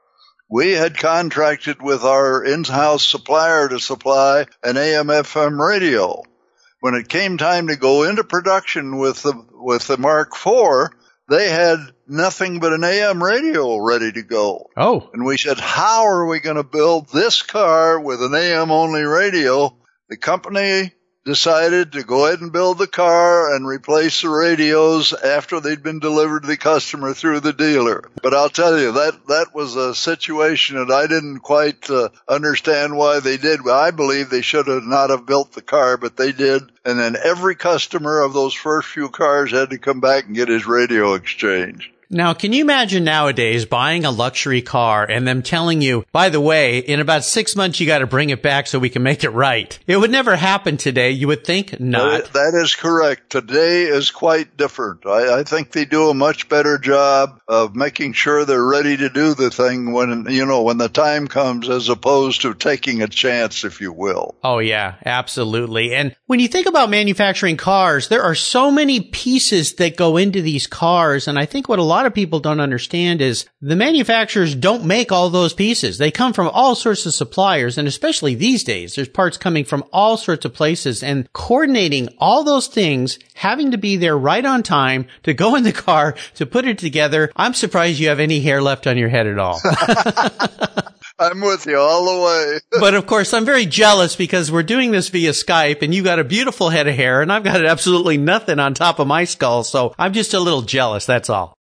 We 0.50 0.72
had 0.72 0.98
contracted 0.98 1.82
with 1.82 2.04
our 2.04 2.44
in-house 2.44 3.06
supplier 3.06 3.70
to 3.70 3.80
supply 3.80 4.48
an 4.64 4.78
AM/FM 4.78 5.60
radio. 5.60 6.24
When 6.84 6.96
it 6.96 7.08
came 7.08 7.38
time 7.38 7.68
to 7.68 7.78
go 7.78 8.04
into 8.04 8.26
production 8.26 8.98
with 8.98 9.24
the 9.24 9.42
with 9.54 9.88
the 9.88 9.96
Mark 9.96 10.34
IV, 10.36 10.90
they 11.30 11.50
had 11.50 11.78
nothing 12.10 12.60
but 12.60 12.74
an 12.74 12.84
AM 12.84 13.24
radio 13.24 13.78
ready 13.78 14.12
to 14.12 14.22
go. 14.22 14.70
Oh. 14.76 15.10
And 15.14 15.24
we 15.24 15.38
said, 15.38 15.62
how 15.62 16.04
are 16.04 16.26
we 16.26 16.42
going 16.42 16.58
to 16.58 16.64
build 16.66 17.08
this 17.08 17.42
car 17.42 18.02
with 18.02 18.22
an 18.22 18.36
AM 18.36 18.70
only 18.70 19.04
radio 19.04 19.74
the 20.10 20.18
company 20.18 20.92
decided 21.26 21.94
to 21.94 22.04
go 22.04 22.26
ahead 22.26 22.42
and 22.42 22.52
build 22.52 22.78
the 22.78 22.88
car 22.88 23.56
and 23.56 23.66
replace 23.66 24.22
the 24.22 24.30
radios 24.30 25.14
after 25.14 25.60
they'd 25.60 25.84
been 25.84 26.00
delivered 26.00 26.42
to 26.42 26.48
the 26.48 26.58
customer 26.58 27.14
through 27.14 27.40
the 27.40 27.54
dealer. 27.54 28.10
But 28.22 28.34
I'll 28.34 28.50
tell 28.50 28.78
you 28.78 28.92
that 28.92 29.28
that 29.28 29.56
was 29.56 29.76
a 29.76 29.96
situation 29.96 30.78
that 30.78 30.94
I 30.94 31.08
didn't 31.08 31.40
quite 31.40 31.90
uh, 31.90 32.10
understand 32.28 32.98
why 32.98 33.20
they 33.20 33.38
did. 33.38 33.62
I 33.68 33.92
believe 33.92 34.30
they 34.30 34.42
should 34.42 34.68
have 34.68 34.84
not 34.84 35.10
have 35.10 35.26
built 35.26 35.54
the 35.54 35.62
car, 35.62 35.98
but 35.98 36.18
they 36.18 36.32
did. 36.32 36.64
And 36.86 37.00
then 37.00 37.16
every 37.22 37.56
customer 37.56 38.22
of 38.22 38.34
those 38.34 38.54
first 38.54 38.90
few 38.90 39.10
cars 39.10 39.52
had 39.52 39.70
to 39.70 39.78
come 39.78 40.02
back 40.02 40.26
and 40.26 40.36
get 40.36 40.50
his 40.50 40.68
radio 40.68 41.14
exchanged. 41.14 41.90
Now, 42.14 42.34
can 42.36 42.54
you 42.54 42.64
imagine 42.64 43.04
nowadays 43.04 43.66
buying 43.66 44.06
a 44.06 44.12
luxury 44.12 44.62
car 44.62 45.04
and 45.04 45.28
them 45.28 45.42
telling 45.42 45.82
you, 45.82 46.06
by 46.12 46.30
the 46.30 46.40
way, 46.40 46.78
in 46.78 47.00
about 47.00 47.24
six 47.24 47.56
months 47.56 47.80
you 47.80 47.88
got 47.88 48.00
to 48.00 48.08
bring 48.08 48.30
it 48.30 48.44
back 48.44 48.68
so 48.68 48.78
we 48.78 48.90
can 48.90 49.02
make 49.02 49.24
it 49.24 49.32
right? 49.32 49.78
It 49.88 49.98
would 49.98 50.12
never 50.12 50.36
happen 50.36 50.78
today. 50.78 51.12
You 51.12 51.28
would 51.28 51.44
think 51.44 51.80
not. 51.80 52.32
that, 52.34 52.54
is 52.54 52.76
correct. 52.76 53.32
Today 53.32 53.84
is 53.84 54.12
quite 54.12 54.56
different. 54.58 55.08
I, 55.08 55.40
I, 55.40 55.44
think 55.44 55.72
they 55.72 55.86
do 55.86 56.10
a 56.10 56.14
much 56.14 56.48
better 56.50 56.78
job 56.78 57.42
of 57.48 57.76
making 57.76 58.14
sure 58.14 58.46
they're 58.46 58.64
ready 58.64 58.96
to 58.98 59.10
do 59.10 59.34
the 59.34 59.50
thing 59.50 59.92
when, 59.92 60.28
you 60.30 60.46
know, 60.46 60.62
when 60.62 60.78
the 60.78 60.90
time 60.90 61.28
comes 61.28 61.68
as 61.68 61.90
opposed 61.90 62.42
to 62.42 62.54
taking 62.54 63.02
a 63.02 63.08
chance, 63.08 63.64
if 63.64 63.82
you 63.82 63.92
will. 63.92 64.36
Oh 64.44 64.60
yeah, 64.60 64.96
absolutely. 65.04 65.96
And 65.96 66.16
when 66.28 66.40
you 66.40 66.48
think 66.48 66.68
about 66.68 66.92
manufacturing 66.92 67.58
cars, 67.58 68.08
there 68.08 68.24
are 68.24 68.36
so 68.36 68.70
many 68.70 69.02
pieces 69.02 69.74
that 69.76 69.98
go 69.98 70.18
into 70.18 70.42
these 70.42 70.68
cars. 70.68 71.28
And 71.28 71.40
I 71.40 71.46
think 71.46 71.68
what 71.68 71.80
a 71.80 71.84
lot 71.84 72.03
lot 72.04 72.08
of 72.08 72.14
people 72.14 72.42
don't 72.42 72.60
understand 72.60 73.22
is 73.22 73.46
the 73.62 73.78
manufacturers 73.78 74.56
don't 74.56 74.84
make 74.84 75.10
all 75.10 75.30
those 75.30 75.54
pieces. 75.54 75.98
They 75.98 76.12
come 76.12 76.34
from 76.34 76.50
all 76.50 76.76
sorts 76.76 77.06
of 77.06 77.14
suppliers. 77.14 77.78
And 77.78 77.88
especially 77.88 78.36
these 78.36 78.66
days, 78.66 78.96
there's 78.96 79.08
parts 79.08 79.38
coming 79.38 79.64
from 79.64 79.86
all 79.94 80.18
sorts 80.18 80.44
of 80.44 80.54
places 80.54 81.02
and 81.02 81.32
coordinating 81.32 82.10
all 82.18 82.44
those 82.44 82.68
things, 82.68 83.20
having 83.36 83.72
to 83.72 83.78
be 83.78 83.96
there 83.96 84.18
right 84.18 84.46
on 84.46 84.64
time 84.64 85.08
to 85.24 85.34
go 85.34 85.56
in 85.56 85.64
the 85.64 85.72
car 85.72 86.16
to 86.36 86.46
put 86.46 86.66
it 86.66 86.78
together. 86.78 87.32
I'm 87.38 87.54
surprised 87.54 88.00
you 88.00 88.10
have 88.10 88.20
any 88.20 88.42
hair 88.42 88.62
left 88.62 88.86
on 88.86 88.98
your 88.98 89.08
head 89.08 89.28
at 89.28 89.40
all. 89.40 89.62
I'm 91.20 91.40
with 91.40 91.66
you 91.68 91.78
all 91.78 92.04
the 92.04 92.26
way. 92.26 92.60
but 92.82 92.96
of 92.96 93.06
course, 93.06 93.34
I'm 93.34 93.46
very 93.46 93.66
jealous 93.66 94.18
because 94.18 94.52
we're 94.52 94.64
doing 94.64 94.92
this 94.92 95.08
via 95.08 95.32
Skype 95.32 95.82
and 95.82 95.96
you 95.96 96.04
got 96.04 96.20
a 96.20 96.26
beautiful 96.26 96.70
head 96.70 96.90
of 96.90 96.96
hair 96.96 97.22
and 97.22 97.32
I've 97.32 97.46
got 97.46 97.64
absolutely 97.64 98.18
nothing 98.18 98.60
on 98.60 98.74
top 98.74 99.00
of 99.00 99.08
my 99.08 99.24
skull. 99.24 99.64
So 99.64 99.96
I'm 99.98 100.12
just 100.12 100.34
a 100.34 100.40
little 100.42 100.64
jealous. 100.64 101.06
That's 101.06 101.30
all. 101.30 101.58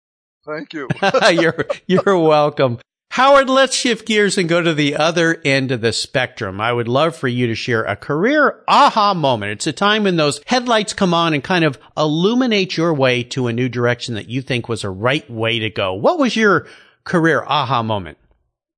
Thank 0.47 0.73
you. 0.73 0.87
you're, 1.31 1.65
you're 1.87 2.17
welcome. 2.17 2.79
Howard, 3.09 3.49
let's 3.49 3.75
shift 3.75 4.05
gears 4.05 4.37
and 4.37 4.47
go 4.47 4.61
to 4.61 4.73
the 4.73 4.95
other 4.95 5.41
end 5.43 5.71
of 5.71 5.81
the 5.81 5.91
spectrum. 5.91 6.61
I 6.61 6.71
would 6.71 6.87
love 6.87 7.15
for 7.15 7.27
you 7.27 7.47
to 7.47 7.55
share 7.55 7.83
a 7.83 7.95
career 7.95 8.63
aha 8.67 9.13
moment. 9.13 9.53
It's 9.53 9.67
a 9.67 9.73
time 9.73 10.03
when 10.03 10.15
those 10.15 10.39
headlights 10.45 10.93
come 10.93 11.13
on 11.13 11.33
and 11.33 11.43
kind 11.43 11.65
of 11.65 11.79
illuminate 11.97 12.77
your 12.77 12.93
way 12.93 13.23
to 13.23 13.47
a 13.47 13.53
new 13.53 13.67
direction 13.67 14.15
that 14.15 14.29
you 14.29 14.41
think 14.41 14.69
was 14.69 14.83
a 14.83 14.89
right 14.89 15.29
way 15.29 15.59
to 15.59 15.69
go. 15.69 15.95
What 15.95 16.19
was 16.19 16.35
your 16.35 16.67
career 17.03 17.43
aha 17.43 17.83
moment? 17.83 18.17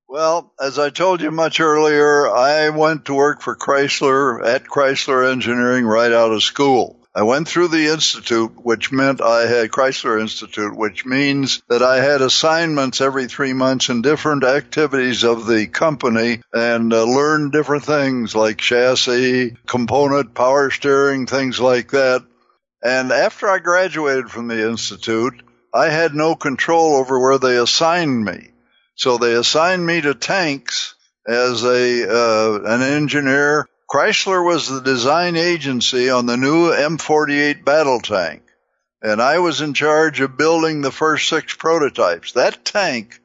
Well, 0.08 0.52
as 0.58 0.78
I 0.78 0.90
told 0.90 1.20
you 1.20 1.30
much 1.30 1.60
earlier, 1.60 2.28
I 2.28 2.70
went 2.70 3.04
to 3.04 3.14
work 3.14 3.42
for 3.42 3.54
Chrysler 3.54 4.44
at 4.44 4.64
Chrysler 4.64 5.30
Engineering 5.30 5.84
right 5.84 6.10
out 6.10 6.32
of 6.32 6.42
school. 6.42 6.99
I 7.12 7.22
went 7.22 7.48
through 7.48 7.68
the 7.68 7.88
institute, 7.88 8.52
which 8.54 8.92
meant 8.92 9.20
I 9.20 9.46
had 9.46 9.72
Chrysler 9.72 10.20
Institute, 10.20 10.76
which 10.76 11.04
means 11.04 11.60
that 11.68 11.82
I 11.82 11.96
had 11.96 12.20
assignments 12.20 13.00
every 13.00 13.26
three 13.26 13.52
months 13.52 13.88
in 13.88 14.00
different 14.00 14.44
activities 14.44 15.24
of 15.24 15.46
the 15.46 15.66
company 15.66 16.40
and 16.52 16.92
uh, 16.92 17.02
learned 17.02 17.50
different 17.50 17.84
things 17.84 18.36
like 18.36 18.58
chassis, 18.58 19.56
component, 19.66 20.34
power 20.34 20.70
steering, 20.70 21.26
things 21.26 21.58
like 21.58 21.90
that. 21.90 22.24
And 22.82 23.10
after 23.10 23.48
I 23.48 23.58
graduated 23.58 24.30
from 24.30 24.46
the 24.46 24.68
institute, 24.68 25.42
I 25.74 25.88
had 25.88 26.14
no 26.14 26.36
control 26.36 26.94
over 26.94 27.18
where 27.18 27.38
they 27.38 27.56
assigned 27.56 28.24
me. 28.24 28.50
So 28.94 29.18
they 29.18 29.34
assigned 29.34 29.84
me 29.84 30.00
to 30.00 30.14
tanks 30.14 30.94
as 31.26 31.64
a 31.64 32.08
uh, 32.08 32.60
an 32.64 32.82
engineer 32.82 33.66
Chrysler 33.90 34.44
was 34.44 34.68
the 34.68 34.80
design 34.80 35.36
agency 35.36 36.10
on 36.10 36.26
the 36.26 36.36
new 36.36 36.70
M48 36.70 37.64
battle 37.64 38.00
tank, 38.00 38.42
and 39.02 39.20
I 39.20 39.40
was 39.40 39.60
in 39.60 39.74
charge 39.74 40.20
of 40.20 40.36
building 40.36 40.80
the 40.80 40.92
first 40.92 41.28
six 41.28 41.54
prototypes. 41.54 42.32
That 42.32 42.64
tank 42.64 43.20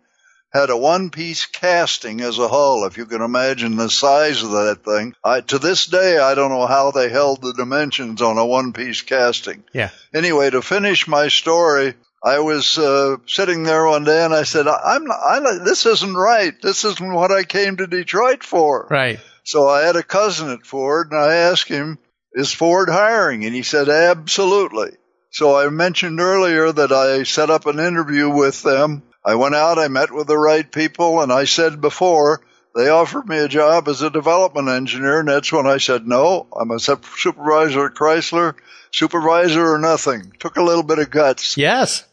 had 0.51 0.71
a 0.71 0.77
one-piece 0.77 1.45
casting 1.47 2.21
as 2.21 2.39
a 2.39 2.47
hull, 2.47 2.85
if 2.85 2.97
you 2.97 3.05
can 3.05 3.21
imagine 3.21 3.75
the 3.75 3.89
size 3.89 4.41
of 4.41 4.51
that 4.51 4.83
thing. 4.83 5.13
I, 5.23 5.41
to 5.41 5.59
this 5.59 5.85
day, 5.85 6.17
I 6.17 6.33
don't 6.33 6.49
know 6.49 6.65
how 6.65 6.89
they 6.89 7.09
held 7.09 7.43
the 7.43 7.53
dimensions 7.53 8.23
on 8.23 8.39
a 8.39 8.45
one-piece 8.45 9.03
casting. 9.03 9.65
Yeah. 9.71 9.89
Anyway, 10.15 10.49
to 10.49 10.63
finish 10.63 11.07
my 11.07 11.27
story, 11.27 11.93
I 12.23 12.39
was 12.39 12.79
uh, 12.79 13.17
sitting 13.27 13.63
there 13.63 13.85
one 13.85 14.03
day 14.03 14.25
and 14.25 14.33
I 14.33 14.43
said, 14.43 14.67
"I'm, 14.67 15.05
not, 15.05 15.19
I'm 15.23 15.63
this 15.63 15.85
isn't 15.85 16.15
right. 16.15 16.59
This 16.59 16.83
isn't 16.85 17.13
what 17.13 17.31
I 17.31 17.43
came 17.43 17.77
to 17.77 17.85
Detroit 17.85 18.43
for." 18.43 18.87
Right. 18.89 19.19
So 19.45 19.69
I 19.69 19.83
had 19.83 19.95
a 19.95 20.03
cousin 20.03 20.49
at 20.49 20.65
Ford 20.65 21.11
and 21.11 21.19
I 21.19 21.35
asked 21.35 21.69
him, 21.69 21.99
is 22.33 22.51
Ford 22.51 22.89
hiring? 22.89 23.45
And 23.45 23.55
he 23.55 23.61
said, 23.63 23.87
absolutely. 23.87 24.91
So 25.29 25.57
I 25.57 25.69
mentioned 25.69 26.19
earlier 26.19 26.71
that 26.71 26.91
I 26.91 27.23
set 27.23 27.49
up 27.49 27.65
an 27.65 27.79
interview 27.79 28.29
with 28.29 28.63
them. 28.63 29.03
I 29.23 29.35
went 29.35 29.55
out, 29.55 29.79
I 29.79 29.87
met 29.87 30.11
with 30.11 30.27
the 30.27 30.37
right 30.37 30.69
people, 30.69 31.21
and 31.21 31.31
I 31.31 31.45
said 31.45 31.81
before, 31.81 32.41
they 32.75 32.89
offered 32.89 33.27
me 33.27 33.37
a 33.37 33.47
job 33.47 33.87
as 33.87 34.01
a 34.01 34.09
development 34.09 34.67
engineer, 34.67 35.19
and 35.19 35.29
that's 35.29 35.51
when 35.51 35.65
I 35.65 35.77
said, 35.77 36.07
no, 36.07 36.47
I'm 36.55 36.71
a 36.71 36.79
supervisor 36.79 37.85
at 37.85 37.95
Chrysler, 37.95 38.55
supervisor 38.91 39.73
or 39.73 39.77
nothing. 39.77 40.31
Took 40.39 40.57
a 40.57 40.63
little 40.63 40.83
bit 40.83 40.99
of 40.99 41.09
guts. 41.09 41.57
Yes. 41.57 42.05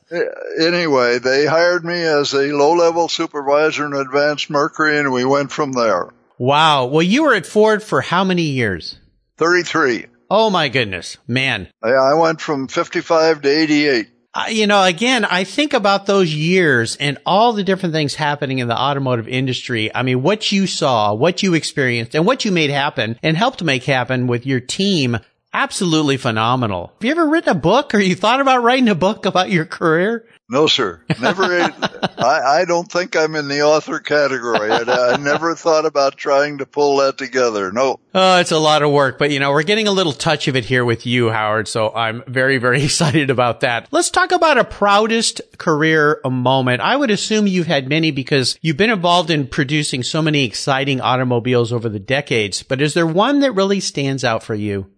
Anyway, 0.59 1.19
they 1.19 1.47
hired 1.47 1.85
me 1.85 2.03
as 2.03 2.33
a 2.33 2.57
low 2.57 2.73
level 2.73 3.09
supervisor 3.09 3.87
in 3.87 3.95
Advanced 3.95 4.51
Mercury, 4.51 4.99
and 4.99 5.13
we 5.13 5.25
went 5.25 5.51
from 5.51 5.73
there. 5.73 6.09
Wow. 6.43 6.87
Well, 6.87 7.05
you 7.05 7.23
were 7.23 7.35
at 7.35 7.47
Ford 7.47 7.85
for 7.85 8.01
how 8.01 8.25
many 8.25 8.43
years? 8.43 8.99
33. 9.37 10.07
Oh 10.29 10.51
my 10.51 10.69
goodness, 10.69 11.17
man. 11.29 11.69
I 11.81 12.15
went 12.15 12.41
from 12.41 12.67
55 12.67 13.43
to 13.43 13.49
88. 13.49 14.09
Uh, 14.35 14.47
you 14.49 14.67
know, 14.67 14.83
again, 14.83 15.25
I 15.25 15.45
think 15.45 15.73
about 15.73 16.07
those 16.07 16.35
years 16.35 16.97
and 16.97 17.19
all 17.27 17.53
the 17.53 17.63
different 17.63 17.95
things 17.95 18.17
happening 18.17 18.59
in 18.59 18.67
the 18.67 18.77
automotive 18.77 19.29
industry. 19.29 19.95
I 19.95 20.03
mean, 20.03 20.25
what 20.25 20.51
you 20.51 20.67
saw, 20.67 21.15
what 21.15 21.45
you 21.45 21.55
experienced, 21.55 22.17
and 22.17 22.27
what 22.27 22.45
you 22.45 22.51
made 22.51 22.71
happen 22.71 23.21
and 23.23 23.37
helped 23.37 23.63
make 23.63 23.85
happen 23.85 24.27
with 24.27 24.45
your 24.45 24.59
team. 24.59 25.19
Absolutely 25.55 26.17
phenomenal. 26.17 26.93
Have 27.01 27.05
you 27.05 27.11
ever 27.11 27.29
written 27.29 27.51
a 27.51 27.61
book 27.61 27.95
or 27.95 27.99
you 27.99 28.15
thought 28.15 28.41
about 28.41 28.63
writing 28.63 28.89
a 28.89 28.95
book 28.95 29.27
about 29.27 29.51
your 29.51 29.67
career? 29.67 30.27
No, 30.49 30.67
sir. 30.67 31.03
Never. 31.21 31.43
I, 32.19 32.61
I 32.61 32.65
don't 32.67 32.91
think 32.91 33.17
I'm 33.17 33.35
in 33.35 33.49
the 33.49 33.63
author 33.63 33.99
category. 34.01 34.71
I, 34.71 35.13
I 35.13 35.17
never 35.17 35.55
thought 35.55 35.87
about 35.87 36.17
trying 36.17 36.59
to 36.59 36.67
pull 36.67 36.99
that 36.99 37.19
together. 37.19 37.71
No. 37.71 38.01
Oh, 38.15 38.39
it's 38.39 38.51
a 38.51 38.59
lot 38.59 38.83
of 38.83 38.91
work, 38.91 39.19
but 39.19 39.31
you 39.31 39.41
know, 39.41 39.51
we're 39.51 39.63
getting 39.63 39.89
a 39.89 39.93
little 39.93 40.13
touch 40.13 40.49
of 40.49 40.57
it 40.57 40.65
here 40.65 40.85
with 40.85 41.07
you, 41.07 41.31
Howard. 41.31 41.69
So 41.69 41.91
I'm 41.95 42.23
very, 42.27 42.59
very 42.59 42.83
excited 42.85 43.31
about 43.31 43.61
that. 43.61 43.89
Let's 43.91 44.11
talk 44.11 44.33
about 44.33 44.59
a 44.59 44.65
proudest 44.65 45.41
career 45.59 46.21
moment. 46.25 46.81
I 46.81 46.97
would 46.97 47.11
assume 47.11 47.47
you've 47.47 47.67
had 47.67 47.89
many 47.89 48.11
because 48.11 48.59
you've 48.63 48.77
been 48.77 48.91
involved 48.91 49.31
in 49.31 49.47
producing 49.47 50.03
so 50.03 50.23
many 50.23 50.45
exciting 50.45 51.01
automobiles 51.01 51.73
over 51.73 51.89
the 51.89 51.99
decades, 51.99 52.63
but 52.63 52.83
is 52.83 52.95
there 52.95 53.07
one 53.07 53.41
that 53.41 53.53
really 53.53 53.81
stands 53.81 54.25
out 54.25 54.43
for 54.43 54.55
you? 54.55 54.92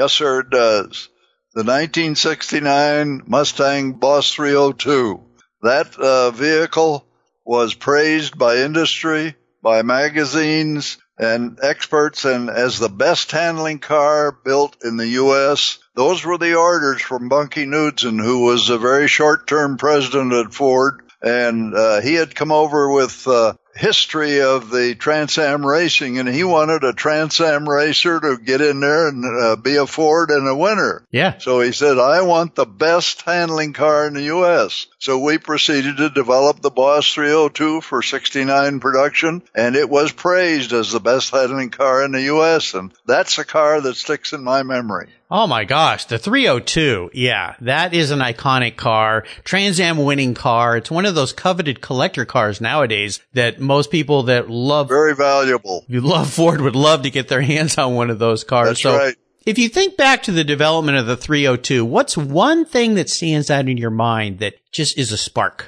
Yes, 0.00 0.12
sir, 0.12 0.40
it 0.40 0.48
does. 0.48 1.10
The 1.52 1.62
1969 1.62 3.24
Mustang 3.26 3.92
Boss 3.92 4.32
302. 4.32 5.20
That 5.60 5.94
uh, 5.94 6.30
vehicle 6.30 7.06
was 7.44 7.74
praised 7.74 8.38
by 8.38 8.56
industry, 8.56 9.34
by 9.62 9.82
magazines, 9.82 10.96
and 11.18 11.58
experts, 11.62 12.24
and 12.24 12.48
as 12.48 12.78
the 12.78 12.88
best 12.88 13.30
handling 13.30 13.78
car 13.78 14.32
built 14.32 14.78
in 14.82 14.96
the 14.96 15.08
U.S. 15.08 15.78
Those 15.94 16.24
were 16.24 16.38
the 16.38 16.54
orders 16.54 17.02
from 17.02 17.28
Bunky 17.28 17.66
Knudsen, 17.66 18.18
who 18.18 18.46
was 18.46 18.70
a 18.70 18.78
very 18.78 19.06
short-term 19.06 19.76
president 19.76 20.32
at 20.32 20.54
Ford, 20.54 21.02
and 21.20 21.74
uh, 21.74 22.00
he 22.00 22.14
had 22.14 22.34
come 22.34 22.52
over 22.52 22.90
with 22.90 23.28
uh, 23.28 23.52
history 23.74 24.40
of 24.40 24.70
the 24.70 24.94
Trans 24.94 25.38
Am 25.38 25.64
racing, 25.64 26.18
and 26.18 26.28
he 26.28 26.44
wanted 26.44 26.84
a 26.84 26.92
Trans 26.92 27.40
Am 27.40 27.68
racer 27.68 28.20
to 28.20 28.38
get 28.38 28.60
in 28.60 28.80
there 28.80 29.08
and 29.08 29.24
uh, 29.24 29.56
be 29.56 29.76
a 29.76 29.86
Ford 29.86 30.30
and 30.30 30.48
a 30.48 30.54
winner. 30.54 31.06
Yeah. 31.10 31.38
So 31.38 31.60
he 31.60 31.72
said, 31.72 31.98
I 31.98 32.22
want 32.22 32.54
the 32.54 32.66
best 32.66 33.22
handling 33.22 33.72
car 33.72 34.06
in 34.06 34.14
the 34.14 34.22
U.S. 34.22 34.86
So 34.98 35.18
we 35.18 35.38
proceeded 35.38 35.98
to 35.98 36.10
develop 36.10 36.60
the 36.60 36.70
Boss 36.70 37.12
302 37.12 37.80
for 37.80 38.02
69 38.02 38.80
production, 38.80 39.42
and 39.54 39.76
it 39.76 39.88
was 39.88 40.12
praised 40.12 40.72
as 40.72 40.92
the 40.92 41.00
best 41.00 41.30
handling 41.30 41.70
car 41.70 42.04
in 42.04 42.12
the 42.12 42.22
U.S., 42.22 42.74
and 42.74 42.92
that's 43.06 43.38
a 43.38 43.44
car 43.44 43.80
that 43.80 43.96
sticks 43.96 44.32
in 44.32 44.44
my 44.44 44.62
memory. 44.62 45.08
Oh 45.32 45.46
my 45.46 45.64
gosh, 45.64 46.06
the 46.06 46.18
302. 46.18 47.10
Yeah, 47.14 47.54
that 47.60 47.94
is 47.94 48.10
an 48.10 48.18
iconic 48.18 48.74
car. 48.76 49.24
Trans 49.44 49.78
Am 49.78 49.98
winning 49.98 50.34
car. 50.34 50.76
It's 50.76 50.90
one 50.90 51.06
of 51.06 51.14
those 51.14 51.32
coveted 51.32 51.80
collector 51.80 52.24
cars 52.24 52.60
nowadays 52.60 53.20
that 53.34 53.60
most 53.60 53.92
people 53.92 54.24
that 54.24 54.50
love 54.50 54.88
Very 54.88 55.14
valuable. 55.14 55.84
you 55.88 56.00
love 56.00 56.32
Ford 56.32 56.60
would 56.60 56.74
love 56.74 57.02
to 57.02 57.10
get 57.10 57.28
their 57.28 57.42
hands 57.42 57.78
on 57.78 57.94
one 57.94 58.10
of 58.10 58.18
those 58.18 58.42
cars. 58.42 58.68
That's 58.70 58.82
so 58.82 58.96
right. 58.96 59.14
if 59.46 59.56
you 59.56 59.68
think 59.68 59.96
back 59.96 60.24
to 60.24 60.32
the 60.32 60.42
development 60.42 60.98
of 60.98 61.06
the 61.06 61.16
302, 61.16 61.84
what's 61.84 62.16
one 62.16 62.64
thing 62.64 62.96
that 62.96 63.08
stands 63.08 63.52
out 63.52 63.68
in 63.68 63.76
your 63.76 63.90
mind 63.90 64.40
that 64.40 64.54
just 64.72 64.98
is 64.98 65.12
a 65.12 65.18
spark? 65.18 65.66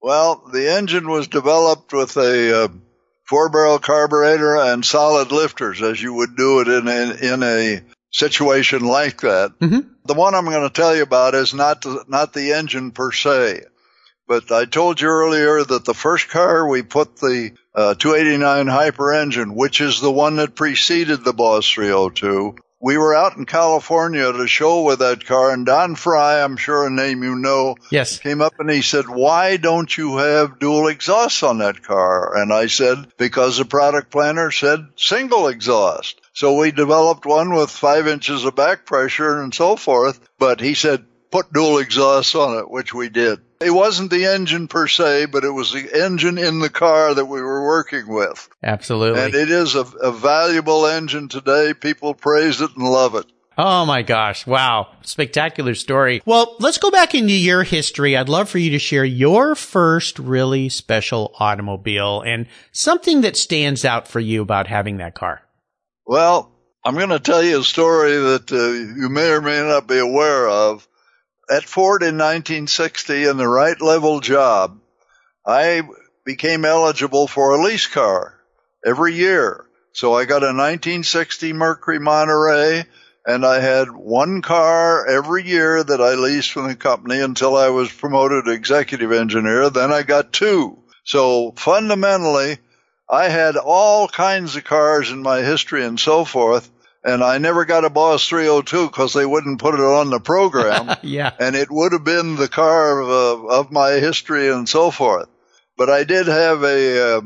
Well, 0.00 0.42
the 0.50 0.72
engine 0.72 1.10
was 1.10 1.28
developed 1.28 1.92
with 1.92 2.16
a 2.16 2.64
uh, 2.64 2.68
four 3.24 3.50
barrel 3.50 3.78
carburetor 3.78 4.56
and 4.56 4.82
solid 4.86 5.32
lifters, 5.32 5.82
as 5.82 6.02
you 6.02 6.14
would 6.14 6.34
do 6.34 6.60
it 6.60 6.68
in 6.68 6.88
a, 6.88 7.34
in 7.34 7.42
a 7.42 7.82
situation 8.16 8.82
like 8.84 9.20
that. 9.20 9.52
Mhm. 9.60 9.86
The 10.06 10.14
one 10.14 10.34
I'm 10.34 10.44
going 10.46 10.62
to 10.68 10.70
tell 10.70 10.96
you 10.96 11.02
about 11.02 11.34
is 11.34 11.52
not 11.52 11.82
the, 11.82 12.04
not 12.08 12.32
the 12.32 12.52
engine 12.52 12.90
per 12.92 13.12
se, 13.12 13.62
but 14.26 14.50
I 14.50 14.64
told 14.64 15.00
you 15.00 15.08
earlier 15.08 15.62
that 15.62 15.84
the 15.84 15.94
first 15.94 16.28
car 16.28 16.66
we 16.68 16.82
put 16.82 17.16
the 17.16 17.50
uh, 17.74 17.94
289 17.94 18.68
Hyper 18.68 19.12
engine, 19.12 19.54
which 19.54 19.80
is 19.80 20.00
the 20.00 20.10
one 20.10 20.36
that 20.36 20.54
preceded 20.54 21.24
the 21.24 21.34
Boss 21.34 21.68
302. 21.70 22.56
We 22.80 22.98
were 22.98 23.14
out 23.14 23.36
in 23.36 23.46
California 23.46 24.28
at 24.28 24.36
a 24.40 24.46
show 24.46 24.82
with 24.82 25.00
that 25.00 25.24
car, 25.26 25.50
and 25.50 25.66
Don 25.66 25.94
Frey, 25.94 26.42
I'm 26.42 26.56
sure 26.56 26.86
a 26.86 26.90
name 26.90 27.22
you 27.22 27.34
know, 27.36 27.74
Yes. 27.90 28.18
came 28.18 28.40
up 28.42 28.52
and 28.58 28.70
he 28.70 28.82
said, 28.82 29.08
Why 29.08 29.56
don't 29.56 29.94
you 29.96 30.18
have 30.18 30.58
dual 30.58 30.88
exhausts 30.88 31.42
on 31.42 31.58
that 31.58 31.82
car? 31.82 32.36
And 32.36 32.52
I 32.52 32.66
said, 32.68 32.98
Because 33.18 33.56
the 33.58 33.64
product 33.64 34.10
planner 34.10 34.50
said 34.50 34.86
single 34.96 35.48
exhaust. 35.48 36.20
So 36.36 36.52
we 36.52 36.70
developed 36.70 37.24
one 37.24 37.54
with 37.54 37.70
five 37.70 38.06
inches 38.06 38.44
of 38.44 38.54
back 38.54 38.84
pressure 38.84 39.40
and 39.40 39.54
so 39.54 39.74
forth. 39.74 40.20
But 40.38 40.60
he 40.60 40.74
said, 40.74 41.06
Put 41.30 41.50
dual 41.50 41.78
exhausts 41.78 42.34
on 42.34 42.58
it, 42.58 42.70
which 42.70 42.92
we 42.92 43.08
did. 43.08 43.40
It 43.60 43.70
wasn't 43.70 44.10
the 44.10 44.26
engine 44.26 44.68
per 44.68 44.86
se, 44.86 45.26
but 45.26 45.44
it 45.44 45.50
was 45.50 45.72
the 45.72 46.04
engine 46.04 46.36
in 46.36 46.58
the 46.58 46.68
car 46.68 47.14
that 47.14 47.24
we 47.24 47.40
were 47.40 47.64
working 47.64 48.06
with. 48.06 48.48
Absolutely. 48.62 49.22
And 49.22 49.34
it 49.34 49.50
is 49.50 49.74
a, 49.76 49.80
a 49.80 50.12
valuable 50.12 50.86
engine 50.86 51.28
today. 51.28 51.72
People 51.72 52.12
praise 52.12 52.60
it 52.60 52.76
and 52.76 52.84
love 52.84 53.14
it. 53.14 53.24
Oh 53.56 53.86
my 53.86 54.02
gosh. 54.02 54.46
Wow. 54.46 54.88
Spectacular 55.02 55.74
story. 55.74 56.20
Well, 56.26 56.56
let's 56.60 56.76
go 56.76 56.90
back 56.90 57.14
into 57.14 57.32
your 57.32 57.62
history. 57.62 58.14
I'd 58.14 58.28
love 58.28 58.50
for 58.50 58.58
you 58.58 58.70
to 58.72 58.78
share 58.78 59.06
your 59.06 59.54
first 59.54 60.18
really 60.18 60.68
special 60.68 61.34
automobile 61.38 62.20
and 62.20 62.46
something 62.72 63.22
that 63.22 63.38
stands 63.38 63.86
out 63.86 64.06
for 64.06 64.20
you 64.20 64.42
about 64.42 64.66
having 64.66 64.98
that 64.98 65.14
car. 65.14 65.45
Well, 66.06 66.52
I'm 66.84 66.94
going 66.94 67.08
to 67.08 67.18
tell 67.18 67.42
you 67.42 67.58
a 67.58 67.64
story 67.64 68.12
that 68.12 68.52
uh, 68.52 69.00
you 69.00 69.08
may 69.08 69.28
or 69.30 69.40
may 69.40 69.60
not 69.60 69.88
be 69.88 69.98
aware 69.98 70.48
of. 70.48 70.86
At 71.50 71.64
Ford 71.64 72.02
in 72.02 72.16
1960, 72.16 73.24
in 73.24 73.36
the 73.36 73.48
right 73.48 73.80
level 73.80 74.20
job, 74.20 74.78
I 75.44 75.82
became 76.24 76.64
eligible 76.64 77.26
for 77.26 77.54
a 77.54 77.62
lease 77.62 77.88
car 77.88 78.38
every 78.84 79.14
year. 79.14 79.66
So 79.92 80.14
I 80.14 80.26
got 80.26 80.42
a 80.42 80.54
1960 80.54 81.52
Mercury 81.54 81.98
Monterey 81.98 82.84
and 83.26 83.44
I 83.44 83.58
had 83.58 83.90
one 83.90 84.42
car 84.42 85.08
every 85.08 85.44
year 85.44 85.82
that 85.82 86.00
I 86.00 86.14
leased 86.14 86.52
from 86.52 86.68
the 86.68 86.76
company 86.76 87.20
until 87.20 87.56
I 87.56 87.70
was 87.70 87.90
promoted 87.90 88.46
executive 88.46 89.10
engineer. 89.10 89.70
Then 89.70 89.92
I 89.92 90.04
got 90.04 90.32
two. 90.32 90.78
So 91.02 91.52
fundamentally, 91.56 92.58
I 93.08 93.28
had 93.28 93.56
all 93.56 94.08
kinds 94.08 94.56
of 94.56 94.64
cars 94.64 95.10
in 95.10 95.22
my 95.22 95.40
history 95.42 95.84
and 95.84 95.98
so 95.98 96.24
forth. 96.24 96.70
And 97.04 97.22
I 97.22 97.38
never 97.38 97.64
got 97.64 97.84
a 97.84 97.90
Boss 97.90 98.28
302 98.28 98.86
because 98.88 99.12
they 99.12 99.24
wouldn't 99.24 99.60
put 99.60 99.74
it 99.74 99.80
on 99.80 100.10
the 100.10 100.18
program. 100.18 100.96
Yeah. 101.02 101.30
and 101.38 101.54
it 101.54 101.70
would 101.70 101.92
have 101.92 102.02
been 102.02 102.34
the 102.34 102.48
car 102.48 102.98
of, 103.00 103.08
uh, 103.08 103.46
of 103.46 103.70
my 103.70 103.92
history 103.92 104.50
and 104.50 104.68
so 104.68 104.90
forth. 104.90 105.28
But 105.76 105.88
I 105.88 106.02
did 106.02 106.26
have 106.26 106.64
a, 106.64 107.16
uh, 107.16 107.20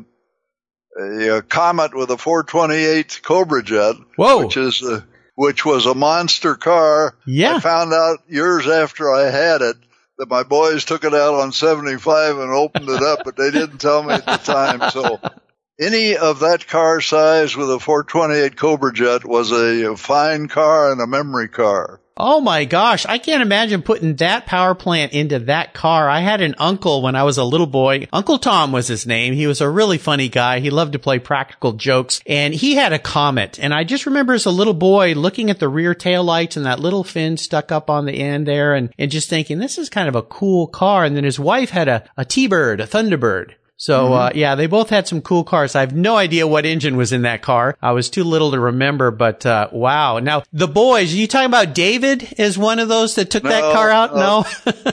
a, 1.01 1.37
a 1.39 1.43
Comet 1.43 1.95
with 1.95 2.11
a 2.11 2.19
428 2.19 3.21
Cobra 3.23 3.63
Jet, 3.63 3.97
Whoa. 4.17 4.45
which 4.45 4.57
is 4.59 4.83
uh, 4.83 5.01
which 5.35 5.65
was 5.65 5.87
a 5.87 5.95
monster 5.95 6.57
car. 6.57 7.17
Yeah. 7.27 7.57
I 7.57 7.61
found 7.61 7.95
out 7.95 8.19
years 8.29 8.67
after 8.67 9.11
I 9.11 9.31
had 9.31 9.63
it 9.63 9.77
that 10.19 10.29
my 10.29 10.43
boys 10.43 10.85
took 10.85 11.05
it 11.05 11.15
out 11.15 11.35
on 11.41 11.53
75 11.53 12.37
and 12.39 12.51
opened 12.53 12.91
it 12.91 13.03
up, 13.03 13.21
but 13.25 13.37
they 13.37 13.51
didn't 13.51 13.79
tell 13.79 14.03
me 14.03 14.13
at 14.13 14.27
the 14.27 14.37
time. 14.37 14.91
So 14.91 15.19
any 15.81 16.17
of 16.17 16.41
that 16.41 16.67
car 16.67 17.01
size 17.01 17.57
with 17.57 17.71
a 17.71 17.81
428 17.81 18.57
Cobra 18.57 18.93
Jet 18.93 19.25
was 19.25 19.51
a 19.51 19.97
fine 19.97 20.47
car 20.47 20.93
and 20.93 21.01
a 21.01 21.07
memory 21.07 21.49
car. 21.49 22.01
Oh 22.23 22.43
my 22.43 22.67
gosh, 22.67 23.07
I 23.07 23.17
can't 23.17 23.41
imagine 23.41 23.81
putting 23.81 24.17
that 24.17 24.45
power 24.45 24.75
plant 24.75 25.13
into 25.13 25.39
that 25.39 25.73
car. 25.73 26.07
I 26.07 26.21
had 26.21 26.43
an 26.43 26.55
uncle 26.59 27.01
when 27.01 27.17
I 27.17 27.23
was 27.23 27.39
a 27.39 27.45
little 27.45 27.67
boy. 27.67 28.09
Uncle 28.13 28.39
Tom 28.39 28.73
was 28.73 28.89
his 28.89 29.07
name. 29.07 29.33
He 29.33 29.47
was 29.47 29.63
a 29.63 29.71
really 29.71 29.97
funny 29.97 30.29
guy. 30.29 30.61
He 30.61 30.69
loved 30.69 30.93
to 30.93 30.99
play 30.99 31.19
practical 31.19 31.73
jokes 31.73 32.21
and 32.27 32.53
he 32.53 32.75
had 32.75 32.93
a 32.93 32.99
Comet. 32.99 33.59
And 33.59 33.73
I 33.73 33.85
just 33.85 34.05
remember 34.05 34.35
as 34.35 34.45
a 34.45 34.51
little 34.51 34.75
boy 34.75 35.15
looking 35.15 35.49
at 35.49 35.61
the 35.61 35.69
rear 35.69 35.95
taillights 35.95 36.59
and 36.59 36.67
that 36.67 36.79
little 36.79 37.05
fin 37.05 37.39
stuck 37.39 37.73
up 37.73 37.89
on 37.89 38.05
the 38.05 38.21
end 38.21 38.47
there 38.47 38.75
and, 38.75 38.93
and 38.99 39.11
just 39.11 39.31
thinking, 39.31 39.59
this 39.59 39.79
is 39.79 39.89
kind 39.89 40.07
of 40.07 40.15
a 40.15 40.23
cool 40.23 40.67
car. 40.67 41.07
And 41.07 41.17
then 41.17 41.25
his 41.25 41.41
wife 41.41 41.71
had 41.71 41.89
a, 41.89 42.05
a 42.19 42.27
T-Bird, 42.27 42.83
a 42.83 42.87
Thunderbird. 42.87 43.55
So, 43.81 44.13
uh, 44.13 44.31
yeah, 44.35 44.57
they 44.57 44.67
both 44.67 44.91
had 44.91 45.09
some 45.09 45.23
cool 45.23 45.43
cars. 45.43 45.75
I 45.75 45.81
have 45.81 45.95
no 45.97 46.15
idea 46.19 46.47
what 46.47 46.67
engine 46.67 46.99
was 46.99 47.13
in 47.15 47.23
that 47.23 47.41
car. 47.41 47.79
I 47.81 47.93
was 47.93 48.11
too 48.11 48.25
little 48.25 48.51
to 48.51 48.61
remember, 48.61 49.11
but, 49.11 49.47
uh, 49.47 49.71
wow. 49.73 50.19
Now, 50.19 50.43
the 50.53 50.69
boys, 50.69 51.15
are 51.15 51.17
you 51.17 51.27
talking 51.27 51.47
about 51.47 51.75
David 51.75 52.35
as 52.39 52.59
one 52.59 52.79
of 52.79 52.89
those 52.89 53.15
that 53.15 53.31
took 53.31 53.43
that 53.45 53.73
car 53.73 53.91
out? 53.91 54.15
no. 54.15 54.45
No? 54.67 54.73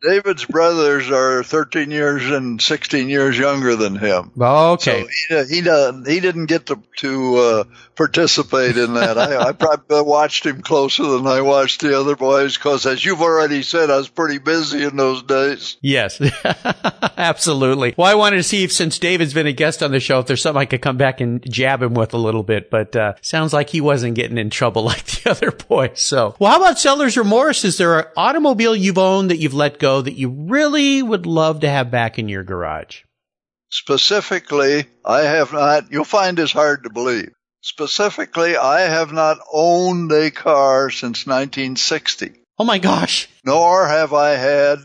David's 0.08 0.44
brothers 0.44 1.10
are 1.10 1.42
13 1.42 1.90
years 1.90 2.30
and 2.30 2.62
16 2.62 3.08
years 3.08 3.36
younger 3.36 3.74
than 3.74 3.96
him. 3.96 4.30
okay. 4.40 5.08
So 5.28 5.44
he, 5.44 5.56
he, 5.56 5.60
doesn't- 5.60 6.06
he 6.06 6.20
didn't 6.20 6.46
get 6.46 6.66
to, 6.66 6.80
to 6.98 7.36
uh, 7.36 7.64
participate 7.98 8.78
in 8.78 8.94
that. 8.94 9.18
I, 9.18 9.48
I 9.48 9.52
probably 9.52 10.02
watched 10.02 10.46
him 10.46 10.62
closer 10.62 11.02
than 11.04 11.26
I 11.26 11.40
watched 11.40 11.80
the 11.80 11.98
other 11.98 12.14
boys 12.14 12.56
because, 12.56 12.86
as 12.86 13.04
you've 13.04 13.20
already 13.20 13.62
said, 13.62 13.90
I 13.90 13.96
was 13.96 14.08
pretty 14.08 14.38
busy 14.38 14.84
in 14.84 14.96
those 14.96 15.24
days. 15.24 15.76
Yes, 15.82 16.20
absolutely. 17.18 17.94
Well, 17.98 18.06
I 18.06 18.14
wanted 18.14 18.36
to 18.36 18.44
see 18.44 18.62
if 18.62 18.72
since 18.72 19.00
David's 19.00 19.34
been 19.34 19.48
a 19.48 19.52
guest 19.52 19.82
on 19.82 19.90
the 19.90 19.98
show, 19.98 20.20
if 20.20 20.26
there's 20.26 20.40
something 20.40 20.60
I 20.60 20.64
could 20.64 20.80
come 20.80 20.96
back 20.96 21.20
and 21.20 21.42
jab 21.50 21.82
him 21.82 21.94
with 21.94 22.14
a 22.14 22.18
little 22.18 22.44
bit, 22.44 22.70
but, 22.70 22.94
uh, 22.94 23.14
sounds 23.20 23.52
like 23.52 23.68
he 23.68 23.80
wasn't 23.80 24.14
getting 24.14 24.38
in 24.38 24.48
trouble 24.48 24.82
like 24.84 25.04
the 25.04 25.30
other 25.32 25.50
boys. 25.50 26.00
So, 26.00 26.36
well, 26.38 26.52
how 26.52 26.58
about 26.58 26.78
seller's 26.78 27.16
remorse? 27.16 27.64
Is 27.64 27.78
there 27.78 27.98
an 27.98 28.06
automobile 28.16 28.76
you've 28.76 28.96
owned 28.96 29.30
that 29.30 29.38
you've 29.38 29.54
let 29.54 29.80
go 29.80 30.00
that 30.00 30.14
you 30.14 30.30
really 30.30 31.02
would 31.02 31.26
love 31.26 31.60
to 31.60 31.68
have 31.68 31.90
back 31.90 32.18
in 32.18 32.28
your 32.28 32.44
garage? 32.44 33.02
Specifically, 33.70 34.86
I 35.04 35.22
have 35.22 35.52
not, 35.52 35.90
you'll 35.90 36.04
find 36.04 36.38
this 36.38 36.52
hard 36.52 36.84
to 36.84 36.90
believe. 36.90 37.32
Specifically, 37.60 38.56
I 38.56 38.80
have 38.82 39.12
not 39.12 39.38
owned 39.52 40.12
a 40.12 40.30
car 40.30 40.90
since 40.90 41.26
1960, 41.26 42.32
Oh 42.58 42.64
my 42.64 42.78
gosh. 42.78 43.28
nor 43.44 43.86
have 43.86 44.12
I 44.12 44.30
had 44.30 44.78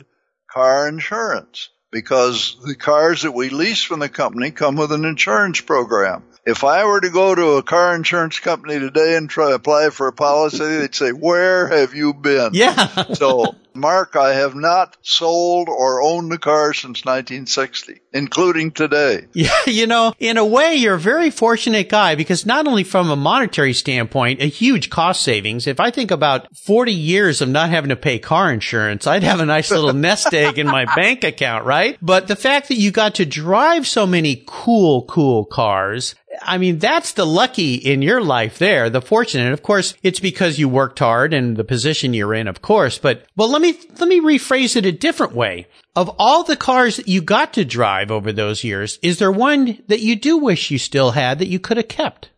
car 0.51 0.87
insurance 0.87 1.69
because 1.91 2.57
the 2.65 2.75
cars 2.75 3.21
that 3.21 3.31
we 3.31 3.49
lease 3.49 3.83
from 3.83 3.99
the 3.99 4.09
company 4.09 4.51
come 4.51 4.75
with 4.75 4.91
an 4.91 5.05
insurance 5.05 5.61
program. 5.61 6.23
If 6.45 6.63
I 6.63 6.83
were 6.85 6.99
to 6.99 7.09
go 7.09 7.33
to 7.33 7.51
a 7.57 7.63
car 7.63 7.95
insurance 7.95 8.39
company 8.39 8.79
today 8.79 9.15
and 9.15 9.29
try 9.29 9.49
to 9.49 9.55
apply 9.55 9.89
for 9.91 10.07
a 10.07 10.13
policy, 10.13 10.57
they'd 10.57 10.93
say, 10.93 11.11
where 11.11 11.67
have 11.67 11.93
you 11.93 12.13
been? 12.13 12.49
Yeah. 12.53 13.13
so, 13.13 13.55
Mark, 13.75 14.15
I 14.15 14.33
have 14.33 14.55
not 14.55 14.97
sold 15.01 15.69
or 15.69 16.01
owned 16.01 16.31
a 16.33 16.37
car 16.37 16.73
since 16.73 17.05
1960, 17.05 18.01
including 18.13 18.71
today. 18.71 19.27
Yeah, 19.33 19.49
you 19.65 19.87
know, 19.87 20.13
in 20.19 20.37
a 20.37 20.45
way, 20.45 20.75
you're 20.75 20.93
a 20.93 20.99
very 20.99 21.29
fortunate 21.29 21.89
guy 21.89 22.15
because 22.15 22.45
not 22.45 22.65
only 22.65 22.85
from 22.85 23.09
a 23.09 23.15
monetary 23.15 23.73
standpoint, 23.73 24.41
a 24.41 24.45
huge 24.45 24.89
cost 24.89 25.21
savings. 25.21 25.67
If 25.67 25.79
I 25.79 25.91
think 25.91 26.11
about 26.11 26.55
40 26.55 26.93
years 26.93 27.41
of 27.41 27.49
not 27.49 27.69
having 27.69 27.89
to 27.89 27.97
pay 27.97 28.19
car 28.19 28.53
insurance, 28.53 29.05
I'd 29.05 29.23
have 29.23 29.41
a 29.41 29.45
nice 29.45 29.69
little 29.69 29.91
nest 30.07 30.33
egg 30.33 30.59
in 30.59 30.67
my 30.67 30.85
bank 30.95 31.23
account, 31.25 31.65
right? 31.65 31.97
But 32.01 32.27
the 32.27 32.37
fact 32.37 32.69
that 32.69 32.75
you 32.75 32.91
got 32.91 33.15
to 33.15 33.25
drive 33.25 33.85
so 33.85 34.05
many 34.05 34.43
cool, 34.45 35.05
cool 35.05 35.43
cars 35.45 36.15
I 36.41 36.57
mean, 36.57 36.79
that's 36.79 37.13
the 37.13 37.25
lucky 37.25 37.75
in 37.75 38.01
your 38.01 38.21
life 38.21 38.57
there, 38.57 38.89
the 38.89 39.01
fortunate. 39.01 39.53
Of 39.53 39.63
course, 39.63 39.93
it's 40.03 40.19
because 40.19 40.57
you 40.57 40.67
worked 40.67 40.99
hard 40.99 41.33
and 41.33 41.55
the 41.55 41.63
position 41.63 42.13
you're 42.13 42.33
in, 42.33 42.47
of 42.47 42.61
course. 42.61 42.97
But, 42.97 43.25
well, 43.35 43.49
let 43.49 43.61
me, 43.61 43.77
let 43.99 44.07
me 44.07 44.19
rephrase 44.19 44.75
it 44.75 44.85
a 44.85 44.91
different 44.91 45.33
way. 45.33 45.67
Of 45.95 46.15
all 46.17 46.43
the 46.43 46.57
cars 46.57 46.97
that 46.97 47.07
you 47.07 47.21
got 47.21 47.53
to 47.53 47.65
drive 47.65 48.09
over 48.09 48.31
those 48.31 48.63
years, 48.63 48.97
is 49.01 49.19
there 49.19 49.31
one 49.31 49.83
that 49.87 49.99
you 49.99 50.15
do 50.15 50.37
wish 50.37 50.71
you 50.71 50.79
still 50.79 51.11
had 51.11 51.39
that 51.39 51.47
you 51.47 51.59
could 51.59 51.77
have 51.77 51.87
kept? 51.87 52.29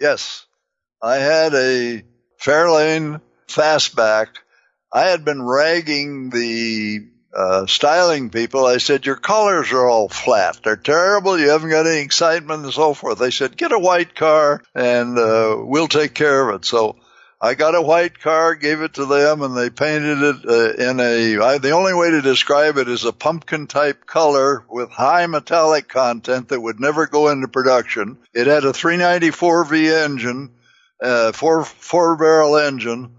Yes. 0.00 0.46
I 1.00 1.16
had 1.16 1.54
a 1.54 2.02
Fairlane 2.40 3.20
fastback. 3.46 4.28
I 4.92 5.08
had 5.08 5.24
been 5.24 5.42
ragging 5.42 6.30
the 6.30 7.08
uh, 7.34 7.66
styling 7.66 8.30
people, 8.30 8.66
I 8.66 8.78
said, 8.78 9.06
your 9.06 9.16
colors 9.16 9.72
are 9.72 9.88
all 9.88 10.08
flat. 10.08 10.60
They're 10.62 10.76
terrible. 10.76 11.38
You 11.38 11.50
haven't 11.50 11.70
got 11.70 11.86
any 11.86 12.00
excitement 12.00 12.64
and 12.64 12.72
so 12.72 12.94
forth. 12.94 13.18
They 13.18 13.30
said, 13.30 13.56
get 13.56 13.72
a 13.72 13.78
white 13.78 14.14
car 14.14 14.62
and, 14.74 15.18
uh, 15.18 15.56
we'll 15.60 15.88
take 15.88 16.14
care 16.14 16.48
of 16.48 16.60
it. 16.60 16.64
So 16.66 16.96
I 17.40 17.54
got 17.54 17.74
a 17.74 17.82
white 17.82 18.20
car, 18.20 18.54
gave 18.54 18.82
it 18.82 18.94
to 18.94 19.06
them 19.06 19.42
and 19.42 19.56
they 19.56 19.70
painted 19.70 20.18
it 20.22 20.36
uh, 20.46 20.90
in 20.90 21.00
a, 21.00 21.42
I, 21.42 21.58
the 21.58 21.70
only 21.70 21.94
way 21.94 22.10
to 22.10 22.20
describe 22.20 22.76
it 22.76 22.88
is 22.88 23.04
a 23.04 23.12
pumpkin 23.12 23.66
type 23.66 24.04
color 24.04 24.64
with 24.68 24.90
high 24.90 25.26
metallic 25.26 25.88
content 25.88 26.50
that 26.50 26.60
would 26.60 26.80
never 26.80 27.06
go 27.06 27.30
into 27.30 27.48
production. 27.48 28.18
It 28.34 28.46
had 28.46 28.64
a 28.64 28.72
394V 28.72 30.04
engine, 30.04 30.50
uh, 31.02 31.32
four, 31.32 31.64
four 31.64 32.16
barrel 32.16 32.58
engine 32.58 33.16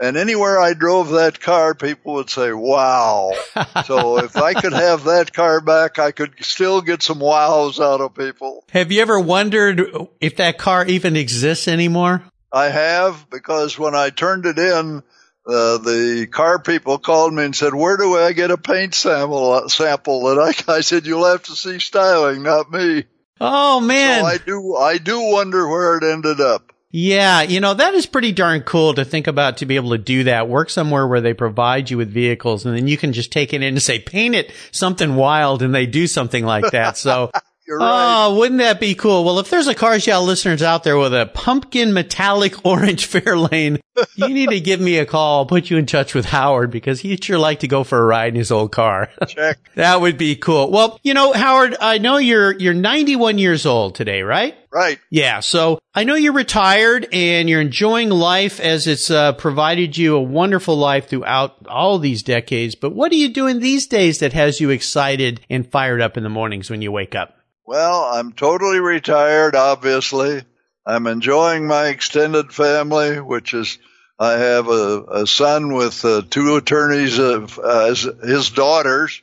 and 0.00 0.16
anywhere 0.16 0.58
I 0.58 0.72
drove 0.72 1.10
that 1.10 1.40
car, 1.40 1.74
people 1.74 2.14
would 2.14 2.30
say, 2.30 2.52
wow. 2.52 3.32
so 3.84 4.18
if 4.18 4.36
I 4.36 4.54
could 4.54 4.72
have 4.72 5.04
that 5.04 5.32
car 5.34 5.60
back, 5.60 5.98
I 5.98 6.10
could 6.10 6.34
still 6.40 6.80
get 6.80 7.02
some 7.02 7.20
wows 7.20 7.78
out 7.78 8.00
of 8.00 8.14
people. 8.14 8.64
Have 8.70 8.90
you 8.90 9.02
ever 9.02 9.20
wondered 9.20 10.08
if 10.20 10.36
that 10.36 10.56
car 10.56 10.86
even 10.86 11.16
exists 11.16 11.68
anymore? 11.68 12.24
I 12.50 12.70
have 12.70 13.28
because 13.28 13.78
when 13.78 13.94
I 13.94 14.08
turned 14.10 14.46
it 14.46 14.58
in, 14.58 15.02
uh, 15.46 15.78
the 15.78 16.26
car 16.30 16.60
people 16.60 16.98
called 16.98 17.32
me 17.32 17.44
and 17.44 17.56
said, 17.56 17.74
"Where 17.74 17.96
do 17.96 18.16
I 18.16 18.32
get 18.32 18.50
a 18.50 18.58
paint 18.58 18.94
sample?" 18.94 19.68
Sample 19.68 20.22
that 20.24 20.64
I, 20.68 20.76
I 20.76 20.80
said, 20.80 21.06
"You'll 21.06 21.26
have 21.26 21.44
to 21.44 21.56
see 21.56 21.78
styling, 21.78 22.42
not 22.42 22.70
me." 22.70 23.04
Oh 23.40 23.80
man! 23.80 24.20
So 24.20 24.26
I 24.26 24.38
do, 24.38 24.76
I 24.76 24.98
do 24.98 25.20
wonder 25.20 25.66
where 25.66 25.96
it 25.96 26.04
ended 26.04 26.40
up. 26.40 26.69
Yeah, 26.92 27.42
you 27.42 27.60
know, 27.60 27.72
that 27.72 27.94
is 27.94 28.06
pretty 28.06 28.32
darn 28.32 28.62
cool 28.62 28.94
to 28.94 29.04
think 29.04 29.28
about 29.28 29.58
to 29.58 29.66
be 29.66 29.76
able 29.76 29.90
to 29.90 29.98
do 29.98 30.24
that. 30.24 30.48
Work 30.48 30.70
somewhere 30.70 31.06
where 31.06 31.20
they 31.20 31.34
provide 31.34 31.88
you 31.88 31.96
with 31.96 32.12
vehicles 32.12 32.66
and 32.66 32.76
then 32.76 32.88
you 32.88 32.96
can 32.96 33.12
just 33.12 33.30
take 33.30 33.52
it 33.52 33.62
in 33.62 33.74
and 33.74 33.82
say, 33.82 34.00
paint 34.00 34.34
it 34.34 34.52
something 34.72 35.14
wild 35.14 35.62
and 35.62 35.72
they 35.72 35.86
do 35.86 36.08
something 36.08 36.44
like 36.44 36.72
that. 36.72 36.96
So 36.96 37.30
Right. 37.78 38.26
Oh, 38.26 38.36
wouldn't 38.36 38.58
that 38.58 38.80
be 38.80 38.94
cool? 38.94 39.24
Well, 39.24 39.38
if 39.38 39.50
there's 39.50 39.68
a 39.68 39.74
Cars 39.74 40.06
Yeah 40.06 40.18
listeners 40.18 40.62
out 40.62 40.84
there 40.84 40.98
with 40.98 41.14
a 41.14 41.30
pumpkin 41.32 41.92
metallic 41.92 42.64
orange 42.66 43.08
Fairlane, 43.08 43.80
you 44.16 44.28
need 44.28 44.50
to 44.50 44.60
give 44.60 44.80
me 44.80 44.98
a 44.98 45.06
call. 45.06 45.38
I'll 45.38 45.46
put 45.46 45.70
you 45.70 45.76
in 45.76 45.86
touch 45.86 46.14
with 46.14 46.26
Howard 46.26 46.70
because 46.70 47.00
he'd 47.00 47.22
sure 47.22 47.38
like 47.38 47.60
to 47.60 47.68
go 47.68 47.84
for 47.84 47.98
a 47.98 48.04
ride 48.04 48.28
in 48.28 48.34
his 48.34 48.50
old 48.50 48.72
car. 48.72 49.10
Check. 49.28 49.58
that 49.74 50.00
would 50.00 50.18
be 50.18 50.36
cool. 50.36 50.70
Well, 50.70 50.98
you 51.02 51.14
know, 51.14 51.32
Howard, 51.32 51.76
I 51.80 51.98
know 51.98 52.16
you're, 52.16 52.58
you're 52.58 52.74
91 52.74 53.38
years 53.38 53.66
old 53.66 53.94
today, 53.94 54.22
right? 54.22 54.56
Right. 54.72 55.00
Yeah. 55.10 55.40
So 55.40 55.80
I 55.94 56.04
know 56.04 56.14
you're 56.14 56.32
retired 56.32 57.08
and 57.12 57.48
you're 57.48 57.60
enjoying 57.60 58.08
life 58.10 58.60
as 58.60 58.86
it's 58.86 59.10
uh, 59.10 59.32
provided 59.32 59.96
you 59.96 60.14
a 60.14 60.22
wonderful 60.22 60.76
life 60.76 61.08
throughout 61.08 61.66
all 61.66 61.98
these 61.98 62.22
decades. 62.22 62.76
But 62.76 62.94
what 62.94 63.10
are 63.10 63.16
you 63.16 63.30
doing 63.30 63.58
these 63.58 63.86
days 63.88 64.20
that 64.20 64.32
has 64.32 64.60
you 64.60 64.70
excited 64.70 65.40
and 65.50 65.68
fired 65.68 66.00
up 66.00 66.16
in 66.16 66.22
the 66.22 66.28
mornings 66.28 66.70
when 66.70 66.82
you 66.82 66.92
wake 66.92 67.16
up? 67.16 67.39
Well, 67.66 68.04
I'm 68.04 68.32
totally 68.32 68.80
retired, 68.80 69.54
obviously. 69.54 70.42
I'm 70.86 71.06
enjoying 71.06 71.66
my 71.66 71.86
extended 71.86 72.52
family, 72.52 73.20
which 73.20 73.54
is 73.54 73.78
I 74.18 74.32
have 74.32 74.68
a, 74.68 75.02
a 75.22 75.26
son 75.26 75.72
with 75.72 76.04
uh, 76.04 76.22
two 76.28 76.56
attorneys 76.56 77.18
of, 77.18 77.58
uh, 77.58 77.86
as 77.90 78.02
his 78.02 78.50
daughters, 78.50 79.22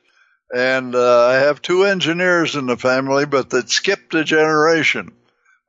and 0.56 0.96
uh, 0.96 1.26
I 1.26 1.34
have 1.36 1.62
two 1.62 1.84
engineers 1.84 2.56
in 2.56 2.68
the 2.68 2.78
family, 2.78 3.26
but 3.26 3.50
that 3.50 3.70
skipped 3.70 4.16
a 4.16 4.24
generation. 4.24 5.12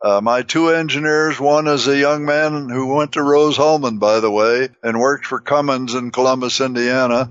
Uh, 0.00 0.20
my 0.20 0.42
two 0.42 0.68
engineers, 0.68 1.40
one 1.40 1.66
is 1.66 1.88
a 1.88 1.98
young 1.98 2.24
man 2.24 2.68
who 2.68 2.94
went 2.94 3.12
to 3.12 3.22
Rose-Hulman, 3.22 3.98
by 3.98 4.20
the 4.20 4.30
way, 4.30 4.68
and 4.82 5.00
worked 5.00 5.26
for 5.26 5.40
Cummins 5.40 5.94
in 5.94 6.12
Columbus, 6.12 6.60
Indiana. 6.60 7.30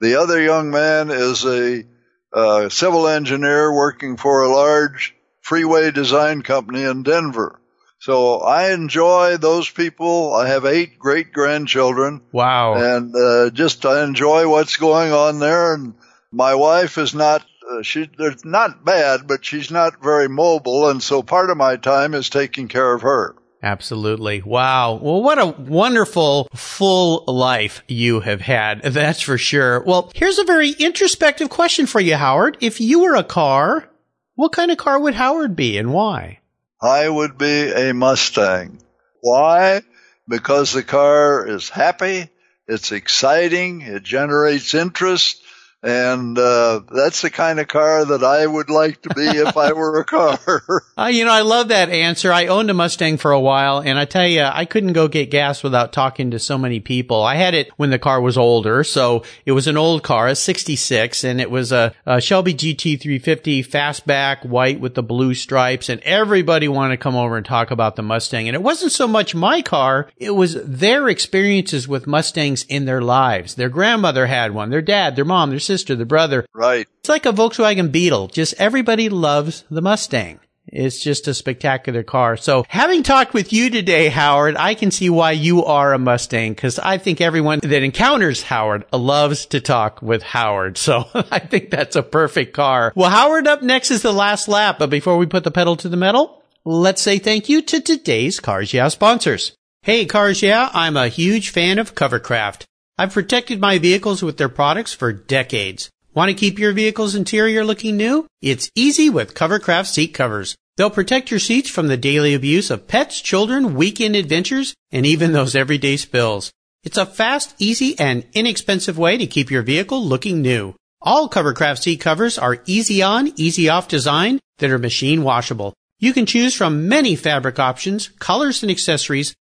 The 0.00 0.16
other 0.16 0.42
young 0.42 0.70
man 0.70 1.10
is 1.10 1.44
a 1.44 1.84
uh, 2.32 2.68
civil 2.68 3.08
engineer 3.08 3.72
working 3.72 4.16
for 4.16 4.42
a 4.42 4.52
large 4.52 5.14
freeway 5.40 5.90
design 5.90 6.42
company 6.42 6.82
in 6.82 7.02
Denver. 7.02 7.60
So 8.00 8.38
I 8.40 8.72
enjoy 8.72 9.38
those 9.38 9.68
people. 9.68 10.34
I 10.34 10.48
have 10.48 10.64
eight 10.64 10.98
great 10.98 11.32
grandchildren. 11.32 12.20
Wow. 12.32 12.74
And 12.74 13.14
uh, 13.14 13.50
just 13.50 13.84
I 13.84 14.04
enjoy 14.04 14.48
what's 14.48 14.76
going 14.76 15.12
on 15.12 15.40
there. 15.40 15.74
And 15.74 15.94
my 16.30 16.54
wife 16.54 16.98
is 16.98 17.14
not 17.14 17.44
uh, 17.68 17.82
she 17.82 18.08
they're 18.16 18.34
not 18.44 18.84
bad, 18.84 19.26
but 19.26 19.44
she's 19.44 19.70
not 19.70 20.02
very 20.02 20.28
mobile, 20.28 20.88
and 20.88 21.02
so 21.02 21.22
part 21.22 21.50
of 21.50 21.56
my 21.56 21.76
time 21.76 22.14
is 22.14 22.30
taking 22.30 22.68
care 22.68 22.94
of 22.94 23.02
her. 23.02 23.36
Absolutely. 23.62 24.40
Wow. 24.42 25.00
Well, 25.02 25.22
what 25.22 25.38
a 25.38 25.46
wonderful 25.46 26.48
full 26.54 27.24
life 27.26 27.82
you 27.88 28.20
have 28.20 28.40
had. 28.40 28.82
That's 28.82 29.20
for 29.20 29.36
sure. 29.36 29.80
Well, 29.80 30.12
here's 30.14 30.38
a 30.38 30.44
very 30.44 30.70
introspective 30.70 31.50
question 31.50 31.86
for 31.86 32.00
you, 32.00 32.14
Howard. 32.14 32.56
If 32.60 32.80
you 32.80 33.00
were 33.00 33.16
a 33.16 33.24
car, 33.24 33.90
what 34.36 34.52
kind 34.52 34.70
of 34.70 34.78
car 34.78 35.00
would 35.00 35.14
Howard 35.14 35.56
be 35.56 35.76
and 35.78 35.92
why? 35.92 36.38
I 36.80 37.08
would 37.08 37.36
be 37.36 37.72
a 37.72 37.92
Mustang. 37.92 38.78
Why? 39.20 39.82
Because 40.28 40.72
the 40.72 40.84
car 40.84 41.48
is 41.48 41.68
happy, 41.68 42.28
it's 42.68 42.92
exciting, 42.92 43.80
it 43.80 44.04
generates 44.04 44.74
interest, 44.74 45.42
and 45.82 46.36
uh, 46.36 46.80
that's 46.90 47.22
the 47.22 47.30
kind 47.30 47.60
of 47.60 47.68
car 47.68 48.04
that 48.04 48.24
I 48.24 48.44
would 48.44 48.68
like 48.68 49.00
to 49.02 49.10
be 49.14 49.26
if 49.26 49.56
I 49.56 49.72
were 49.72 50.00
a 50.00 50.04
car. 50.04 50.82
uh, 50.98 51.06
you 51.06 51.24
know, 51.24 51.30
I 51.30 51.42
love 51.42 51.68
that 51.68 51.88
answer. 51.88 52.32
I 52.32 52.46
owned 52.46 52.68
a 52.70 52.74
Mustang 52.74 53.16
for 53.16 53.30
a 53.30 53.40
while, 53.40 53.78
and 53.78 53.96
I 53.96 54.04
tell 54.04 54.26
you, 54.26 54.42
I 54.42 54.64
couldn't 54.64 54.92
go 54.94 55.06
get 55.06 55.30
gas 55.30 55.62
without 55.62 55.92
talking 55.92 56.32
to 56.32 56.40
so 56.40 56.58
many 56.58 56.80
people. 56.80 57.22
I 57.22 57.36
had 57.36 57.54
it 57.54 57.70
when 57.76 57.90
the 57.90 57.98
car 57.98 58.20
was 58.20 58.36
older, 58.36 58.82
so 58.82 59.22
it 59.46 59.52
was 59.52 59.68
an 59.68 59.76
old 59.76 60.02
car, 60.02 60.26
a 60.26 60.34
66, 60.34 61.22
and 61.22 61.40
it 61.40 61.50
was 61.50 61.70
a, 61.70 61.94
a 62.04 62.20
Shelby 62.20 62.54
GT350 62.54 63.64
fastback, 63.64 64.44
white 64.44 64.80
with 64.80 64.94
the 64.94 65.02
blue 65.02 65.34
stripes, 65.34 65.88
and 65.88 66.00
everybody 66.02 66.66
wanted 66.66 66.96
to 66.96 67.02
come 67.02 67.14
over 67.14 67.36
and 67.36 67.46
talk 67.46 67.70
about 67.70 67.94
the 67.94 68.02
Mustang. 68.02 68.48
And 68.48 68.56
it 68.56 68.62
wasn't 68.62 68.90
so 68.90 69.06
much 69.06 69.34
my 69.34 69.62
car, 69.62 70.10
it 70.16 70.32
was 70.32 70.54
their 70.64 71.08
experiences 71.08 71.86
with 71.86 72.08
Mustangs 72.08 72.64
in 72.64 72.84
their 72.84 73.00
lives. 73.00 73.54
Their 73.54 73.68
grandmother 73.68 74.26
had 74.26 74.52
one, 74.52 74.70
their 74.70 74.82
dad, 74.82 75.14
their 75.14 75.24
mom, 75.24 75.50
their 75.50 75.67
sister, 75.68 75.94
the 75.94 76.04
brother. 76.04 76.44
Right. 76.52 76.88
It's 77.00 77.08
like 77.08 77.26
a 77.26 77.32
Volkswagen 77.32 77.92
Beetle. 77.92 78.28
Just 78.28 78.54
everybody 78.58 79.08
loves 79.08 79.64
the 79.70 79.82
Mustang. 79.82 80.40
It's 80.70 80.98
just 80.98 81.28
a 81.28 81.34
spectacular 81.34 82.02
car. 82.02 82.36
So 82.36 82.64
having 82.68 83.02
talked 83.02 83.32
with 83.32 83.52
you 83.52 83.70
today, 83.70 84.08
Howard, 84.08 84.56
I 84.56 84.74
can 84.74 84.90
see 84.90 85.08
why 85.08 85.32
you 85.32 85.64
are 85.64 85.94
a 85.94 85.98
Mustang 85.98 86.52
because 86.52 86.78
I 86.78 86.98
think 86.98 87.20
everyone 87.20 87.60
that 87.62 87.82
encounters 87.82 88.42
Howard 88.42 88.84
loves 88.92 89.46
to 89.46 89.60
talk 89.60 90.02
with 90.02 90.22
Howard. 90.22 90.76
So 90.76 91.04
I 91.14 91.38
think 91.38 91.70
that's 91.70 91.96
a 91.96 92.02
perfect 92.02 92.52
car. 92.54 92.92
Well, 92.94 93.10
Howard 93.10 93.46
up 93.46 93.62
next 93.62 93.90
is 93.90 94.02
the 94.02 94.12
last 94.12 94.48
lap. 94.48 94.78
But 94.78 94.90
before 94.90 95.16
we 95.16 95.26
put 95.26 95.44
the 95.44 95.50
pedal 95.50 95.76
to 95.76 95.88
the 95.88 95.96
metal, 95.96 96.42
let's 96.64 97.02
say 97.02 97.18
thank 97.18 97.48
you 97.48 97.62
to 97.62 97.80
today's 97.80 98.40
Cars 98.40 98.74
Yeah 98.74 98.88
sponsors. 98.88 99.54
Hey, 99.82 100.04
Cars 100.04 100.42
Yeah, 100.42 100.70
I'm 100.74 100.96
a 100.96 101.08
huge 101.08 101.50
fan 101.50 101.78
of 101.78 101.94
Covercraft. 101.94 102.64
I've 103.00 103.12
protected 103.12 103.60
my 103.60 103.78
vehicles 103.78 104.24
with 104.24 104.38
their 104.38 104.48
products 104.48 104.92
for 104.92 105.12
decades. 105.12 105.88
Want 106.14 106.30
to 106.30 106.34
keep 106.34 106.58
your 106.58 106.72
vehicle's 106.72 107.14
interior 107.14 107.64
looking 107.64 107.96
new? 107.96 108.26
It's 108.42 108.70
easy 108.74 109.08
with 109.08 109.34
Covercraft 109.34 109.86
seat 109.86 110.08
covers. 110.08 110.56
They'll 110.76 110.90
protect 110.90 111.30
your 111.30 111.38
seats 111.38 111.70
from 111.70 111.86
the 111.86 111.96
daily 111.96 112.34
abuse 112.34 112.72
of 112.72 112.88
pets, 112.88 113.20
children, 113.20 113.76
weekend 113.76 114.16
adventures, 114.16 114.74
and 114.90 115.06
even 115.06 115.32
those 115.32 115.54
everyday 115.54 115.96
spills. 115.96 116.50
It's 116.82 116.96
a 116.96 117.06
fast, 117.06 117.54
easy, 117.60 117.96
and 118.00 118.24
inexpensive 118.32 118.98
way 118.98 119.16
to 119.16 119.28
keep 119.28 119.48
your 119.48 119.62
vehicle 119.62 120.04
looking 120.04 120.42
new. 120.42 120.74
All 121.00 121.28
Covercraft 121.28 121.78
seat 121.78 122.00
covers 122.00 122.36
are 122.36 122.62
easy 122.66 123.00
on, 123.00 123.32
easy 123.36 123.68
off 123.68 123.86
design 123.86 124.40
that 124.58 124.72
are 124.72 124.78
machine 124.78 125.22
washable. 125.22 125.72
You 126.00 126.12
can 126.12 126.26
choose 126.26 126.52
from 126.52 126.88
many 126.88 127.14
fabric 127.14 127.60
options, 127.60 128.08
colors, 128.18 128.64
and 128.64 128.72
accessories, 128.72 129.34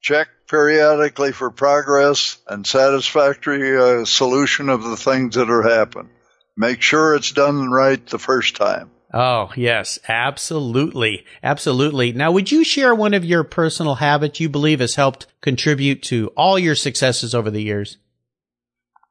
check 0.00 0.28
periodically 0.48 1.30
for 1.30 1.50
progress 1.50 2.38
and 2.48 2.66
satisfactory 2.66 3.78
uh, 3.78 4.04
solution 4.04 4.68
of 4.68 4.82
the 4.82 4.96
things 4.96 5.36
that 5.36 5.50
are 5.50 5.62
happening. 5.62 6.10
Make 6.56 6.82
sure 6.82 7.14
it's 7.14 7.32
done 7.32 7.70
right 7.70 8.04
the 8.06 8.18
first 8.18 8.56
time. 8.56 8.90
Oh, 9.16 9.52
yes, 9.54 10.00
absolutely. 10.08 11.24
Absolutely. 11.40 12.12
Now, 12.12 12.32
would 12.32 12.50
you 12.50 12.64
share 12.64 12.92
one 12.92 13.14
of 13.14 13.24
your 13.24 13.44
personal 13.44 13.94
habits 13.94 14.40
you 14.40 14.48
believe 14.48 14.80
has 14.80 14.96
helped 14.96 15.28
contribute 15.40 16.02
to 16.04 16.32
all 16.36 16.58
your 16.58 16.74
successes 16.74 17.32
over 17.32 17.48
the 17.48 17.62
years? 17.62 17.96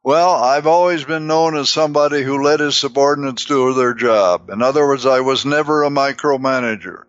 Well, 0.03 0.31
I've 0.31 0.67
always 0.67 1.05
been 1.05 1.27
known 1.27 1.55
as 1.55 1.69
somebody 1.69 2.21
who 2.21 2.43
let 2.43 2.59
his 2.59 2.75
subordinates 2.75 3.45
do 3.45 3.73
their 3.73 3.93
job. 3.93 4.49
In 4.49 4.61
other 4.61 4.85
words, 4.85 5.05
I 5.05 5.21
was 5.21 5.45
never 5.45 5.83
a 5.83 5.89
micromanager. 5.89 7.03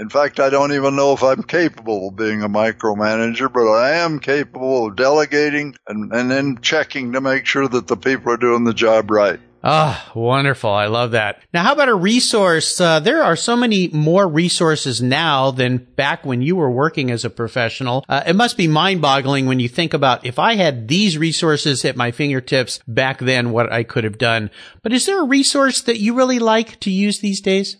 In 0.00 0.08
fact, 0.08 0.40
I 0.40 0.50
don't 0.50 0.72
even 0.72 0.96
know 0.96 1.12
if 1.12 1.22
I'm 1.22 1.44
capable 1.44 2.08
of 2.08 2.16
being 2.16 2.42
a 2.42 2.48
micromanager, 2.48 3.52
but 3.52 3.70
I 3.70 3.98
am 3.98 4.18
capable 4.18 4.88
of 4.88 4.96
delegating 4.96 5.76
and, 5.86 6.12
and 6.12 6.28
then 6.28 6.58
checking 6.62 7.12
to 7.12 7.20
make 7.20 7.46
sure 7.46 7.68
that 7.68 7.86
the 7.86 7.96
people 7.96 8.32
are 8.32 8.36
doing 8.36 8.64
the 8.64 8.74
job 8.74 9.08
right. 9.12 9.38
Ah, 9.62 10.10
wonderful. 10.14 10.70
I 10.70 10.86
love 10.86 11.10
that. 11.10 11.42
Now, 11.52 11.64
how 11.64 11.72
about 11.72 11.90
a 11.90 11.94
resource? 11.94 12.80
Uh, 12.80 13.00
there 13.00 13.22
are 13.22 13.36
so 13.36 13.56
many 13.56 13.88
more 13.88 14.26
resources 14.26 15.02
now 15.02 15.50
than 15.50 15.76
back 15.76 16.24
when 16.24 16.40
you 16.40 16.56
were 16.56 16.70
working 16.70 17.10
as 17.10 17.24
a 17.24 17.30
professional. 17.30 18.04
Uh, 18.08 18.22
it 18.26 18.36
must 18.36 18.56
be 18.56 18.68
mind 18.68 19.02
boggling 19.02 19.46
when 19.46 19.60
you 19.60 19.68
think 19.68 19.92
about 19.92 20.24
if 20.24 20.38
I 20.38 20.54
had 20.54 20.88
these 20.88 21.18
resources 21.18 21.84
at 21.84 21.96
my 21.96 22.10
fingertips 22.10 22.80
back 22.88 23.18
then, 23.18 23.50
what 23.50 23.70
I 23.70 23.82
could 23.82 24.04
have 24.04 24.18
done. 24.18 24.50
But 24.82 24.94
is 24.94 25.04
there 25.04 25.20
a 25.20 25.26
resource 25.26 25.82
that 25.82 26.00
you 26.00 26.14
really 26.14 26.38
like 26.38 26.80
to 26.80 26.90
use 26.90 27.20
these 27.20 27.42
days? 27.42 27.76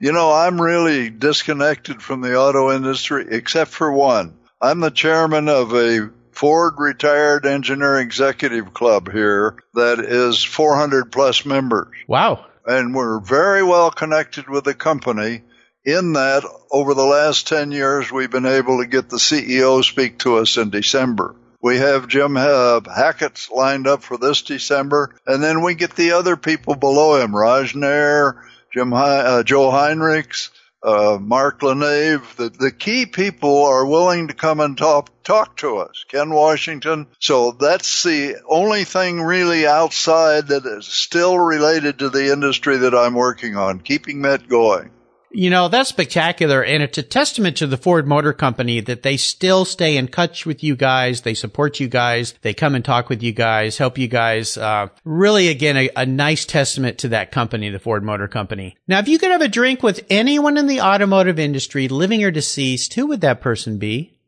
You 0.00 0.12
know, 0.12 0.32
I'm 0.32 0.60
really 0.60 1.10
disconnected 1.10 2.02
from 2.02 2.22
the 2.22 2.36
auto 2.36 2.74
industry 2.74 3.26
except 3.30 3.70
for 3.70 3.92
one. 3.92 4.36
I'm 4.60 4.80
the 4.80 4.90
chairman 4.90 5.48
of 5.48 5.74
a 5.74 6.10
Ford 6.32 6.74
Retired 6.78 7.46
Engineer 7.46 7.98
Executive 7.98 8.72
Club 8.72 9.10
here 9.10 9.56
that 9.74 10.00
is 10.00 10.42
400 10.42 11.12
plus 11.12 11.44
members. 11.44 11.94
Wow. 12.06 12.46
And 12.66 12.94
we're 12.94 13.20
very 13.20 13.62
well 13.62 13.90
connected 13.90 14.48
with 14.48 14.64
the 14.64 14.74
company 14.74 15.42
in 15.84 16.12
that 16.12 16.44
over 16.70 16.94
the 16.94 17.04
last 17.04 17.48
10 17.48 17.72
years, 17.72 18.12
we've 18.12 18.30
been 18.30 18.46
able 18.46 18.82
to 18.82 18.86
get 18.86 19.08
the 19.08 19.16
CEO 19.16 19.82
speak 19.82 20.18
to 20.20 20.36
us 20.36 20.56
in 20.56 20.70
December. 20.70 21.34
We 21.62 21.78
have 21.78 22.08
Jim 22.08 22.36
Hackett 22.36 23.48
lined 23.54 23.86
up 23.86 24.02
for 24.02 24.16
this 24.16 24.42
December, 24.42 25.14
and 25.26 25.42
then 25.42 25.62
we 25.62 25.74
get 25.74 25.94
the 25.94 26.12
other 26.12 26.36
people 26.36 26.74
below 26.74 27.20
him, 27.20 27.36
Raj 27.36 27.74
Nair, 27.74 28.44
Jim, 28.72 28.92
uh, 28.92 29.42
Joe 29.42 29.70
Hinrichs, 29.70 30.50
uh, 30.82 31.18
Mark 31.20 31.60
LaNeve, 31.60 32.36
the, 32.36 32.48
the 32.48 32.70
key 32.70 33.06
people 33.06 33.64
are 33.64 33.84
willing 33.84 34.28
to 34.28 34.34
come 34.34 34.60
and 34.60 34.76
talk, 34.76 35.10
talk 35.22 35.58
to 35.58 35.78
us. 35.78 36.04
Ken 36.08 36.30
Washington. 36.30 37.06
So 37.18 37.52
that's 37.52 38.02
the 38.02 38.36
only 38.48 38.84
thing 38.84 39.20
really 39.20 39.66
outside 39.66 40.48
that 40.48 40.64
is 40.64 40.86
still 40.86 41.38
related 41.38 41.98
to 41.98 42.08
the 42.08 42.32
industry 42.32 42.78
that 42.78 42.94
I'm 42.94 43.14
working 43.14 43.56
on, 43.56 43.80
keeping 43.80 44.22
that 44.22 44.48
going. 44.48 44.90
You 45.32 45.48
know, 45.50 45.68
that's 45.68 45.88
spectacular. 45.88 46.64
And 46.64 46.82
it's 46.82 46.98
a 46.98 47.02
testament 47.02 47.58
to 47.58 47.66
the 47.66 47.76
Ford 47.76 48.06
Motor 48.06 48.32
Company 48.32 48.80
that 48.80 49.02
they 49.02 49.16
still 49.16 49.64
stay 49.64 49.96
in 49.96 50.08
touch 50.08 50.44
with 50.44 50.64
you 50.64 50.74
guys. 50.74 51.20
They 51.20 51.34
support 51.34 51.78
you 51.78 51.88
guys. 51.88 52.34
They 52.42 52.52
come 52.52 52.74
and 52.74 52.84
talk 52.84 53.08
with 53.08 53.22
you 53.22 53.32
guys, 53.32 53.78
help 53.78 53.96
you 53.96 54.08
guys. 54.08 54.56
Uh, 54.56 54.88
really, 55.04 55.48
again, 55.48 55.76
a, 55.76 55.90
a 55.96 56.06
nice 56.06 56.44
testament 56.44 56.98
to 56.98 57.08
that 57.08 57.30
company, 57.30 57.70
the 57.70 57.78
Ford 57.78 58.02
Motor 58.02 58.28
Company. 58.28 58.76
Now, 58.88 58.98
if 58.98 59.08
you 59.08 59.18
could 59.18 59.30
have 59.30 59.42
a 59.42 59.48
drink 59.48 59.82
with 59.82 60.04
anyone 60.10 60.56
in 60.56 60.66
the 60.66 60.80
automotive 60.80 61.38
industry, 61.38 61.88
living 61.88 62.24
or 62.24 62.30
deceased, 62.30 62.94
who 62.94 63.06
would 63.06 63.20
that 63.20 63.40
person 63.40 63.78
be? 63.78 64.18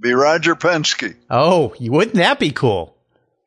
Be 0.00 0.14
Roger 0.14 0.56
Penske. 0.56 1.14
Oh, 1.28 1.74
wouldn't 1.78 2.16
that 2.16 2.38
be 2.40 2.50
cool? 2.50 2.96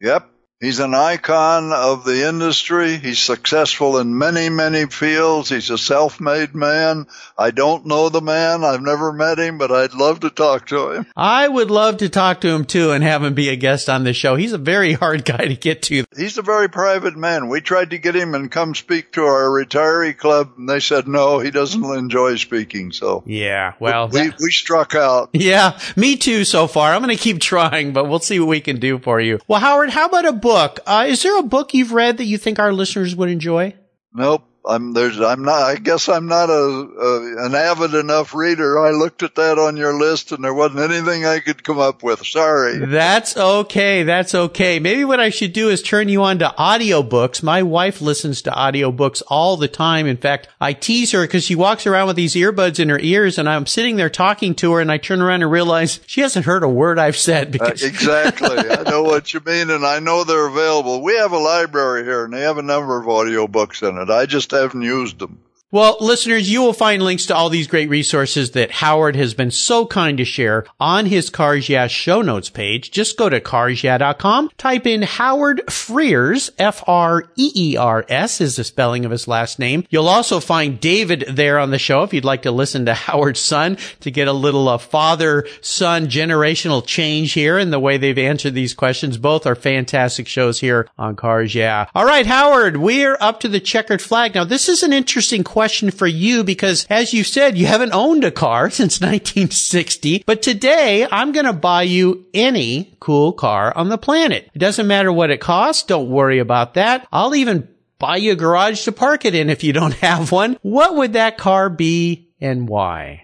Yep. 0.02 0.30
He's 0.64 0.80
an 0.80 0.96
icon 0.96 1.74
of 1.74 2.06
the 2.06 2.26
industry. 2.30 2.96
He's 2.96 3.20
successful 3.20 3.98
in 3.98 4.18
many, 4.18 4.48
many 4.48 4.86
fields. 4.86 5.50
He's 5.50 5.70
a 5.70 5.78
self-made 5.78 6.56
man. 6.56 7.08
I 7.38 7.52
don't 7.52 7.86
know 7.86 8.08
the 8.08 8.22
man. 8.22 8.64
I've 8.64 8.82
never 8.82 9.12
met 9.12 9.40
him, 9.40 9.58
but 9.58 9.74
I'd 9.74 9.94
love 9.94 10.22
to 10.22 10.30
talk 10.30 10.68
to 10.68 10.92
him. 10.92 11.06
I 11.18 11.50
would 11.50 11.70
love 11.70 11.98
to 11.98 12.08
talk 12.08 12.40
to 12.42 12.48
him 12.48 12.64
too 12.64 12.92
and 12.92 13.04
have 13.04 13.26
him 13.26 13.34
be 13.34 13.50
a 13.50 13.58
guest 13.58 13.90
on 13.90 14.06
the 14.06 14.14
show. 14.14 14.38
He's 14.38 14.54
a 14.54 14.58
very 14.58 14.94
hard 15.04 15.26
guy 15.26 15.48
to 15.50 15.56
get 15.58 15.82
to. 15.82 16.06
He's 16.16 16.38
a 16.38 16.42
very 16.42 16.70
private 16.70 17.18
man. 17.18 17.50
We 17.50 17.60
tried 17.60 17.90
to 17.90 17.98
get 17.98 18.16
him 18.16 18.34
and 18.34 18.50
come 18.50 18.74
speak 18.74 19.12
to 19.14 19.24
our 19.24 19.50
retiree 19.50 20.18
club 20.18 20.54
and 20.58 20.70
they 20.70 20.80
said 20.80 21.10
no, 21.10 21.40
he 21.40 21.52
doesn't 21.52 21.84
hmm. 21.84 21.92
enjoy 21.92 22.38
speaking. 22.38 22.94
So 22.94 23.24
yeah, 23.26 23.74
well, 23.82 24.08
we, 24.08 24.28
that, 24.28 24.40
we 24.40 24.50
struck 24.50 24.96
out. 24.96 25.32
Yeah, 25.34 25.78
me 25.98 26.16
too 26.16 26.46
so 26.46 26.68
far. 26.68 26.94
I'm 26.94 27.04
going 27.04 27.14
to 27.14 27.22
keep 27.22 27.42
trying, 27.42 27.92
but 27.92 28.08
we'll 28.08 28.20
see 28.20 28.40
what 28.40 28.48
we 28.48 28.62
can 28.62 28.80
do 28.80 28.98
for 28.98 29.20
you. 29.20 29.42
Well, 29.50 29.60
Howard, 29.60 29.90
how 29.90 30.06
about 30.06 30.24
a 30.24 30.32
book? 30.32 30.53
Book. 30.54 30.80
Uh, 30.86 31.06
is 31.08 31.24
there 31.24 31.38
a 31.40 31.44
book 31.44 31.74
you've 31.74 31.94
read 31.94 32.18
that 32.18 32.26
you 32.26 32.38
think 32.38 32.60
our 32.60 32.72
listeners 32.72 33.16
would 33.16 33.30
enjoy? 33.30 33.74
Nope. 34.14 34.44
I'm 34.66 34.94
there's 34.94 35.20
I'm 35.20 35.44
not 35.44 35.62
I 35.62 35.76
guess 35.76 36.08
I'm 36.08 36.28
not 36.28 36.50
a, 36.50 36.54
a 36.54 37.46
an 37.46 37.56
avid 37.56 37.94
enough 37.96 38.34
reader. 38.34 38.80
I 38.80 38.92
looked 38.92 39.22
at 39.22 39.36
that 39.36 39.60
on 39.60 39.76
your 39.76 39.94
list 39.94 40.32
and 40.32 40.44
there 40.44 40.54
wasn't 40.54 40.90
anything 40.90 41.26
I 41.26 41.40
could 41.40 41.64
come 41.64 41.80
up 41.80 42.02
with. 42.02 42.26
Sorry. 42.26 42.78
That's 42.78 43.36
okay. 43.36 44.04
That's 44.04 44.34
okay. 44.34 44.80
Maybe 44.80 45.04
what 45.04 45.20
I 45.20 45.30
should 45.30 45.52
do 45.52 45.70
is 45.70 45.82
turn 45.82 46.08
you 46.08 46.24
on 46.24 46.40
to 46.40 46.54
audiobooks. 46.58 47.44
My 47.44 47.62
wife 47.64 48.02
listens 48.02 48.42
to 48.44 48.52
audiobooks 48.52 49.22
all 49.28 49.58
the 49.58 49.68
time. 49.68 50.08
In 50.08 50.18
fact, 50.18 50.48
I 50.62 50.72
tease 50.72 51.12
her 51.12 51.24
because 51.24 51.44
she 51.44 51.56
walks 51.56 51.86
around 51.86 52.08
with 52.08 52.16
these 52.16 52.36
earbuds 52.36 52.80
in 52.80 52.88
her 52.88 53.00
ears 53.00 53.38
and 53.38 53.50
I'm 53.50 53.66
sitting 53.66 53.98
there 53.98 54.10
talking 54.10 54.56
to 54.56 54.74
her 54.74 54.80
and 54.80 54.92
I 54.92 54.98
turn 54.98 55.22
around 55.22 55.42
and 55.42 55.52
realize 55.52 56.00
she 56.06 56.22
hasn't 56.22 56.46
heard 56.46 56.64
a 56.64 56.70
word 56.70 57.00
I've 57.00 57.18
said 57.18 57.52
because 57.52 57.84
uh, 57.84 57.88
exactly. 57.88 58.58
I 58.58 58.84
know 58.90 59.04
what 59.04 59.34
you 59.34 59.42
mean 59.46 59.70
and 59.70 59.86
I 59.86 60.00
know 60.00 60.24
they're 60.24 60.48
available. 60.48 61.02
We 61.02 61.18
have 61.18 61.34
a 61.34 61.38
library 61.38 62.06
here 62.06 62.24
and 62.24 62.34
they 62.34 62.42
have 62.42 62.58
a 62.58 62.64
number 62.64 62.98
of 62.98 63.08
audiobooks 63.08 63.88
in 63.88 63.98
it. 63.98 64.10
I 64.10 64.26
just 64.26 64.53
haven't 64.62 64.84
used 64.84 65.20
them. 65.20 65.40
Well, 65.74 65.98
listeners, 66.00 66.52
you 66.52 66.62
will 66.62 66.72
find 66.72 67.02
links 67.02 67.26
to 67.26 67.36
all 67.36 67.50
these 67.50 67.66
great 67.66 67.90
resources 67.90 68.52
that 68.52 68.70
Howard 68.70 69.16
has 69.16 69.34
been 69.34 69.50
so 69.50 69.88
kind 69.88 70.20
to 70.20 70.24
share 70.24 70.68
on 70.80 71.08
his 71.08 71.32
Cars 71.32 71.68
Yeah 71.68 71.88
show 71.88 72.22
notes 72.22 72.52
page. 72.52 72.92
Just 72.92 73.18
go 73.18 73.28
to 73.28 73.42
carsyeah.com, 73.42 74.52
type 74.56 74.86
in 74.86 75.02
Howard 75.02 75.64
Freers, 75.74 76.52
F-R-E-E-R-S 76.60 78.40
is 78.40 78.56
the 78.56 78.64
spelling 78.64 79.04
of 79.04 79.10
his 79.10 79.28
last 79.28 79.58
name. 79.58 79.88
You'll 79.90 80.10
also 80.10 80.40
find 80.40 80.80
David 80.80 81.26
there 81.28 81.58
on 81.58 81.72
the 81.72 81.80
show 81.80 82.04
if 82.04 82.14
you'd 82.14 82.24
like 82.24 82.44
to 82.44 82.52
listen 82.52 82.86
to 82.86 82.94
Howard's 82.94 83.40
son 83.40 83.80
to 84.02 84.12
get 84.12 84.28
a 84.28 84.32
little 84.32 84.70
uh, 84.70 84.78
father-son 84.78 86.06
generational 86.06 86.86
change 86.86 87.34
here 87.34 87.58
in 87.58 87.72
the 87.72 87.80
way 87.80 87.98
they've 87.98 88.16
answered 88.16 88.54
these 88.54 88.76
questions. 88.76 89.18
Both 89.18 89.48
are 89.48 89.56
fantastic 89.56 90.28
shows 90.28 90.60
here 90.60 90.88
on 91.00 91.16
Cars 91.16 91.56
Yeah. 91.56 91.88
All 91.96 92.06
right, 92.06 92.28
Howard, 92.28 92.78
we're 92.78 93.18
up 93.20 93.40
to 93.40 93.48
the 93.48 93.60
checkered 93.60 94.04
flag. 94.04 94.36
Now, 94.36 94.44
this 94.44 94.70
is 94.70 94.84
an 94.84 94.94
interesting 94.94 95.44
question 95.44 95.63
question 95.64 95.92
for 95.92 96.08
you 96.08 96.44
because 96.44 96.86
as 96.90 97.14
you 97.14 97.24
said, 97.24 97.58
you 97.58 97.66
haven't 97.66 97.94
owned 97.94 98.26
a 98.26 98.32
car 98.32 98.70
since 98.80 99.00
1960. 99.00 100.24
But 100.26 100.42
today 100.42 101.08
I'm 101.10 101.32
going 101.32 101.46
to 101.46 101.54
buy 101.54 101.84
you 101.84 102.26
any 102.34 102.98
cool 103.00 103.32
car 103.32 103.72
on 103.74 103.88
the 103.88 103.98
planet. 103.98 104.50
It 104.54 104.60
doesn't 104.60 104.88
matter 104.88 105.10
what 105.10 105.32
it 105.32 105.40
costs. 105.40 105.84
Don't 105.84 106.10
worry 106.10 106.40
about 106.40 106.74
that. 106.74 107.08
I'll 107.14 107.34
even 107.34 107.70
buy 107.98 108.18
you 108.18 108.34
a 108.34 108.36
garage 108.36 108.84
to 108.84 108.92
park 108.92 109.24
it 109.24 109.36
in 109.36 109.50
if 109.50 109.64
you 109.64 109.72
don't 109.72 109.94
have 110.02 110.34
one. 110.34 110.58
What 110.64 110.98
would 110.98 111.14
that 111.14 111.38
car 111.38 111.70
be 111.70 112.28
and 112.42 112.68
why? 112.68 113.23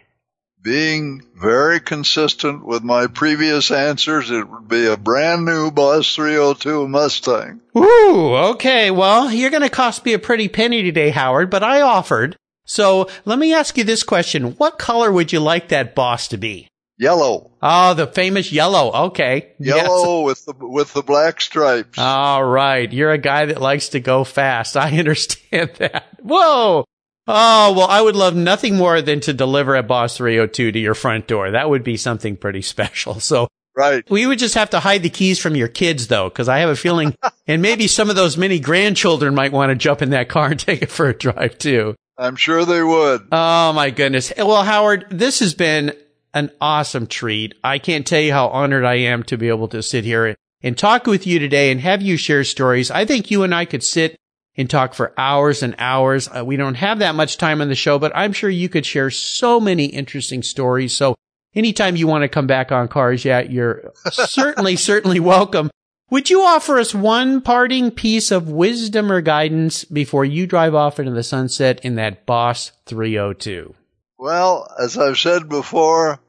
Being 0.61 1.23
very 1.35 1.79
consistent 1.79 2.65
with 2.65 2.83
my 2.83 3.07
previous 3.07 3.71
answers, 3.71 4.29
it 4.29 4.49
would 4.49 4.67
be 4.67 4.87
a 4.87 4.97
brand 4.97 5.45
new 5.45 5.71
Boss 5.71 6.13
302 6.13 6.87
Mustang. 6.87 7.61
Ooh, 7.77 8.35
okay. 8.51 8.91
Well, 8.91 9.31
you're 9.31 9.51
going 9.51 9.63
to 9.63 9.69
cost 9.69 10.03
me 10.03 10.13
a 10.13 10.19
pretty 10.19 10.49
penny 10.49 10.83
today, 10.83 11.11
Howard, 11.11 11.49
but 11.49 11.63
I 11.63 11.81
offered. 11.81 12.35
So 12.65 13.09
let 13.23 13.39
me 13.39 13.53
ask 13.53 13.77
you 13.77 13.85
this 13.85 14.03
question. 14.03 14.51
What 14.57 14.77
color 14.77 15.11
would 15.11 15.31
you 15.31 15.39
like 15.39 15.69
that 15.69 15.95
boss 15.95 16.27
to 16.27 16.37
be? 16.37 16.67
Yellow. 16.99 17.51
Oh, 17.63 17.93
the 17.93 18.07
famous 18.07 18.51
yellow. 18.51 18.91
Okay. 19.07 19.53
Yellow 19.57 20.19
yes. 20.19 20.25
with 20.25 20.45
the 20.45 20.67
with 20.67 20.93
the 20.93 21.01
black 21.01 21.39
stripes. 21.39 21.97
All 21.97 22.43
right. 22.43 22.91
You're 22.91 23.13
a 23.13 23.17
guy 23.17 23.45
that 23.45 23.61
likes 23.61 23.89
to 23.89 24.01
go 24.01 24.25
fast. 24.25 24.75
I 24.75 24.91
understand 24.99 25.71
that. 25.77 26.07
Whoa. 26.21 26.83
Oh, 27.31 27.73
well, 27.73 27.87
I 27.87 28.01
would 28.01 28.15
love 28.15 28.35
nothing 28.35 28.75
more 28.75 29.03
than 29.03 29.19
to 29.21 29.33
deliver 29.33 29.75
a 29.75 29.83
Boss 29.83 30.17
302 30.17 30.71
to 30.71 30.79
your 30.79 30.95
front 30.95 31.27
door. 31.27 31.51
That 31.51 31.69
would 31.69 31.83
be 31.83 31.95
something 31.95 32.35
pretty 32.35 32.61
special. 32.63 33.19
So 33.29 33.47
Right. 33.75 34.03
We 34.09 34.25
would 34.25 34.39
just 34.39 34.55
have 34.55 34.71
to 34.71 34.79
hide 34.79 35.03
the 35.03 35.09
keys 35.09 35.39
from 35.39 35.55
your 35.55 35.67
kids 35.67 36.07
though, 36.07 36.27
because 36.27 36.49
I 36.49 36.57
have 36.59 36.69
a 36.69 36.75
feeling, 36.75 37.15
and 37.47 37.61
maybe 37.61 37.87
some 37.87 38.09
of 38.09 38.15
those 38.15 38.35
many 38.35 38.59
grandchildren 38.59 39.35
might 39.35 39.53
want 39.53 39.69
to 39.69 39.75
jump 39.75 40.01
in 40.01 40.09
that 40.09 40.27
car 40.27 40.47
and 40.47 40.59
take 40.59 40.81
it 40.81 40.89
for 40.89 41.07
a 41.07 41.17
drive 41.17 41.57
too. 41.59 41.95
I'm 42.17 42.35
sure 42.35 42.65
they 42.65 42.83
would. 42.83 43.27
Oh 43.31 43.71
my 43.71 43.91
goodness. 43.91 44.33
Well, 44.35 44.63
Howard, 44.63 45.05
this 45.09 45.39
has 45.39 45.53
been 45.53 45.93
an 46.33 46.51
awesome 46.59 47.07
treat. 47.07 47.55
I 47.63 47.77
can't 47.79 48.05
tell 48.05 48.19
you 48.19 48.33
how 48.33 48.47
honored 48.47 48.83
I 48.83 48.95
am 48.95 49.23
to 49.23 49.37
be 49.37 49.47
able 49.47 49.69
to 49.69 49.81
sit 49.81 50.03
here 50.03 50.35
and 50.61 50.77
talk 50.77 51.05
with 51.05 51.25
you 51.25 51.39
today 51.39 51.71
and 51.71 51.79
have 51.79 52.01
you 52.01 52.17
share 52.17 52.43
stories. 52.43 52.91
I 52.91 53.05
think 53.05 53.31
you 53.31 53.43
and 53.43 53.55
I 53.55 53.63
could 53.63 53.83
sit 53.83 54.17
and 54.59 54.69
talk 54.69 54.93
for 54.93 55.13
hours 55.17 55.63
and 55.63 55.73
hours. 55.79 56.27
Uh, 56.27 56.43
we 56.43 56.57
don't 56.57 56.75
have 56.75 56.99
that 56.99 57.15
much 57.15 57.37
time 57.37 57.61
on 57.61 57.69
the 57.69 57.75
show, 57.75 57.97
but 57.97 58.11
I'm 58.13 58.33
sure 58.33 58.49
you 58.49 58.67
could 58.67 58.85
share 58.85 59.09
so 59.09 59.57
many 59.57 59.85
interesting 59.85 60.43
stories. 60.43 60.93
So 60.93 61.15
anytime 61.55 61.95
you 61.95 62.07
want 62.07 62.23
to 62.23 62.27
come 62.27 62.45
back 62.45 62.69
on 62.69 62.89
Cars 62.89 63.23
Yeah, 63.23 63.39
you're 63.39 63.93
certainly, 64.11 64.75
certainly 64.75 65.21
welcome. 65.21 65.71
Would 66.09 66.29
you 66.29 66.41
offer 66.41 66.77
us 66.77 66.93
one 66.93 67.39
parting 67.39 67.89
piece 67.89 68.31
of 68.31 68.49
wisdom 68.49 69.11
or 69.11 69.21
guidance 69.21 69.85
before 69.85 70.25
you 70.25 70.45
drive 70.45 70.75
off 70.75 70.99
into 70.99 71.11
the 71.11 71.23
sunset 71.23 71.79
in 71.85 71.95
that 71.95 72.25
Boss 72.25 72.73
302? 72.85 73.73
Well, 74.17 74.67
as 74.77 74.97
I've 74.97 75.17
said 75.17 75.47
before, 75.47 76.19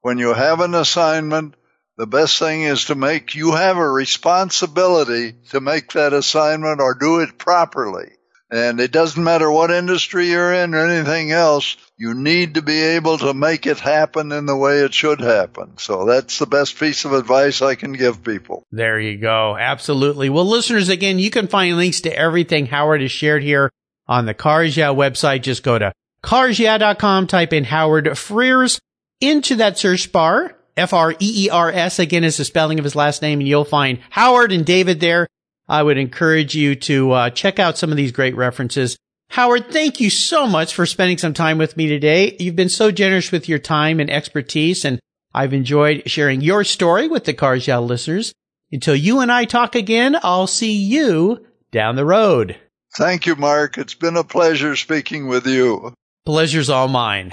when 0.00 0.18
you 0.18 0.34
have 0.34 0.60
an 0.60 0.74
assignment, 0.74 1.54
the 1.96 2.06
best 2.06 2.38
thing 2.38 2.62
is 2.62 2.86
to 2.86 2.94
make 2.94 3.34
you 3.34 3.52
have 3.52 3.76
a 3.78 3.90
responsibility 3.90 5.32
to 5.50 5.60
make 5.60 5.92
that 5.92 6.12
assignment 6.12 6.80
or 6.80 6.94
do 6.94 7.20
it 7.20 7.38
properly. 7.38 8.10
And 8.50 8.78
it 8.78 8.92
doesn't 8.92 9.22
matter 9.22 9.50
what 9.50 9.72
industry 9.72 10.28
you're 10.28 10.52
in 10.52 10.74
or 10.74 10.86
anything 10.86 11.32
else, 11.32 11.76
you 11.96 12.14
need 12.14 12.54
to 12.54 12.62
be 12.62 12.80
able 12.80 13.18
to 13.18 13.34
make 13.34 13.66
it 13.66 13.80
happen 13.80 14.30
in 14.30 14.46
the 14.46 14.56
way 14.56 14.78
it 14.80 14.94
should 14.94 15.20
happen. 15.20 15.78
So 15.78 16.04
that's 16.04 16.38
the 16.38 16.46
best 16.46 16.78
piece 16.78 17.04
of 17.04 17.12
advice 17.12 17.60
I 17.60 17.74
can 17.74 17.92
give 17.92 18.22
people. 18.22 18.62
There 18.70 19.00
you 19.00 19.18
go. 19.18 19.56
Absolutely. 19.56 20.28
Well, 20.28 20.46
listeners, 20.46 20.88
again, 20.88 21.18
you 21.18 21.30
can 21.30 21.48
find 21.48 21.76
links 21.76 22.02
to 22.02 22.16
everything 22.16 22.66
Howard 22.66 23.00
has 23.00 23.10
shared 23.10 23.42
here 23.42 23.70
on 24.06 24.26
the 24.26 24.34
Cars 24.34 24.76
Yeah 24.76 24.90
website. 24.90 25.42
Just 25.42 25.64
go 25.64 25.78
to 25.78 25.92
carsyeah.com, 26.22 27.26
type 27.26 27.52
in 27.52 27.64
Howard 27.64 28.16
Freers 28.16 28.78
into 29.20 29.56
that 29.56 29.76
search 29.76 30.12
bar 30.12 30.55
F-R-E-E-R-S 30.76 31.98
again 31.98 32.24
is 32.24 32.36
the 32.36 32.44
spelling 32.44 32.78
of 32.78 32.84
his 32.84 32.94
last 32.94 33.22
name 33.22 33.40
and 33.40 33.48
you'll 33.48 33.64
find 33.64 33.98
Howard 34.10 34.52
and 34.52 34.64
David 34.64 35.00
there. 35.00 35.26
I 35.68 35.82
would 35.82 35.98
encourage 35.98 36.54
you 36.54 36.76
to 36.76 37.12
uh, 37.12 37.30
check 37.30 37.58
out 37.58 37.78
some 37.78 37.90
of 37.90 37.96
these 37.96 38.12
great 38.12 38.36
references. 38.36 38.96
Howard, 39.30 39.72
thank 39.72 40.00
you 40.00 40.10
so 40.10 40.46
much 40.46 40.74
for 40.74 40.86
spending 40.86 41.18
some 41.18 41.34
time 41.34 41.58
with 41.58 41.76
me 41.76 41.88
today. 41.88 42.36
You've 42.38 42.56
been 42.56 42.68
so 42.68 42.90
generous 42.90 43.32
with 43.32 43.48
your 43.48 43.58
time 43.58 43.98
and 43.98 44.10
expertise 44.10 44.84
and 44.84 45.00
I've 45.34 45.52
enjoyed 45.52 46.02
sharing 46.06 46.40
your 46.40 46.64
story 46.64 47.08
with 47.08 47.24
the 47.24 47.34
Cars 47.34 47.68
listeners. 47.68 48.32
Until 48.72 48.96
you 48.96 49.20
and 49.20 49.30
I 49.30 49.44
talk 49.44 49.74
again, 49.74 50.16
I'll 50.22 50.46
see 50.46 50.72
you 50.72 51.46
down 51.70 51.96
the 51.96 52.06
road. 52.06 52.56
Thank 52.96 53.26
you, 53.26 53.36
Mark. 53.36 53.76
It's 53.76 53.94
been 53.94 54.16
a 54.16 54.24
pleasure 54.24 54.74
speaking 54.76 55.28
with 55.28 55.46
you. 55.46 55.92
Pleasure's 56.24 56.70
all 56.70 56.88
mine. 56.88 57.32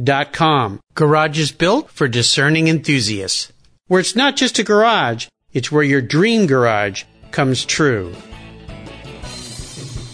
Garage 0.00 0.32
com. 0.32 0.78
Garage 0.94 1.40
is 1.40 1.50
built 1.50 1.90
for 1.90 2.06
discerning 2.06 2.68
enthusiasts. 2.68 3.52
Where 3.88 3.98
it's 3.98 4.14
not 4.14 4.36
just 4.36 4.58
a 4.60 4.62
garage, 4.62 5.26
it's 5.52 5.72
where 5.72 5.82
your 5.82 6.00
dream 6.00 6.46
garage 6.46 7.02
comes 7.32 7.64
true. 7.64 8.14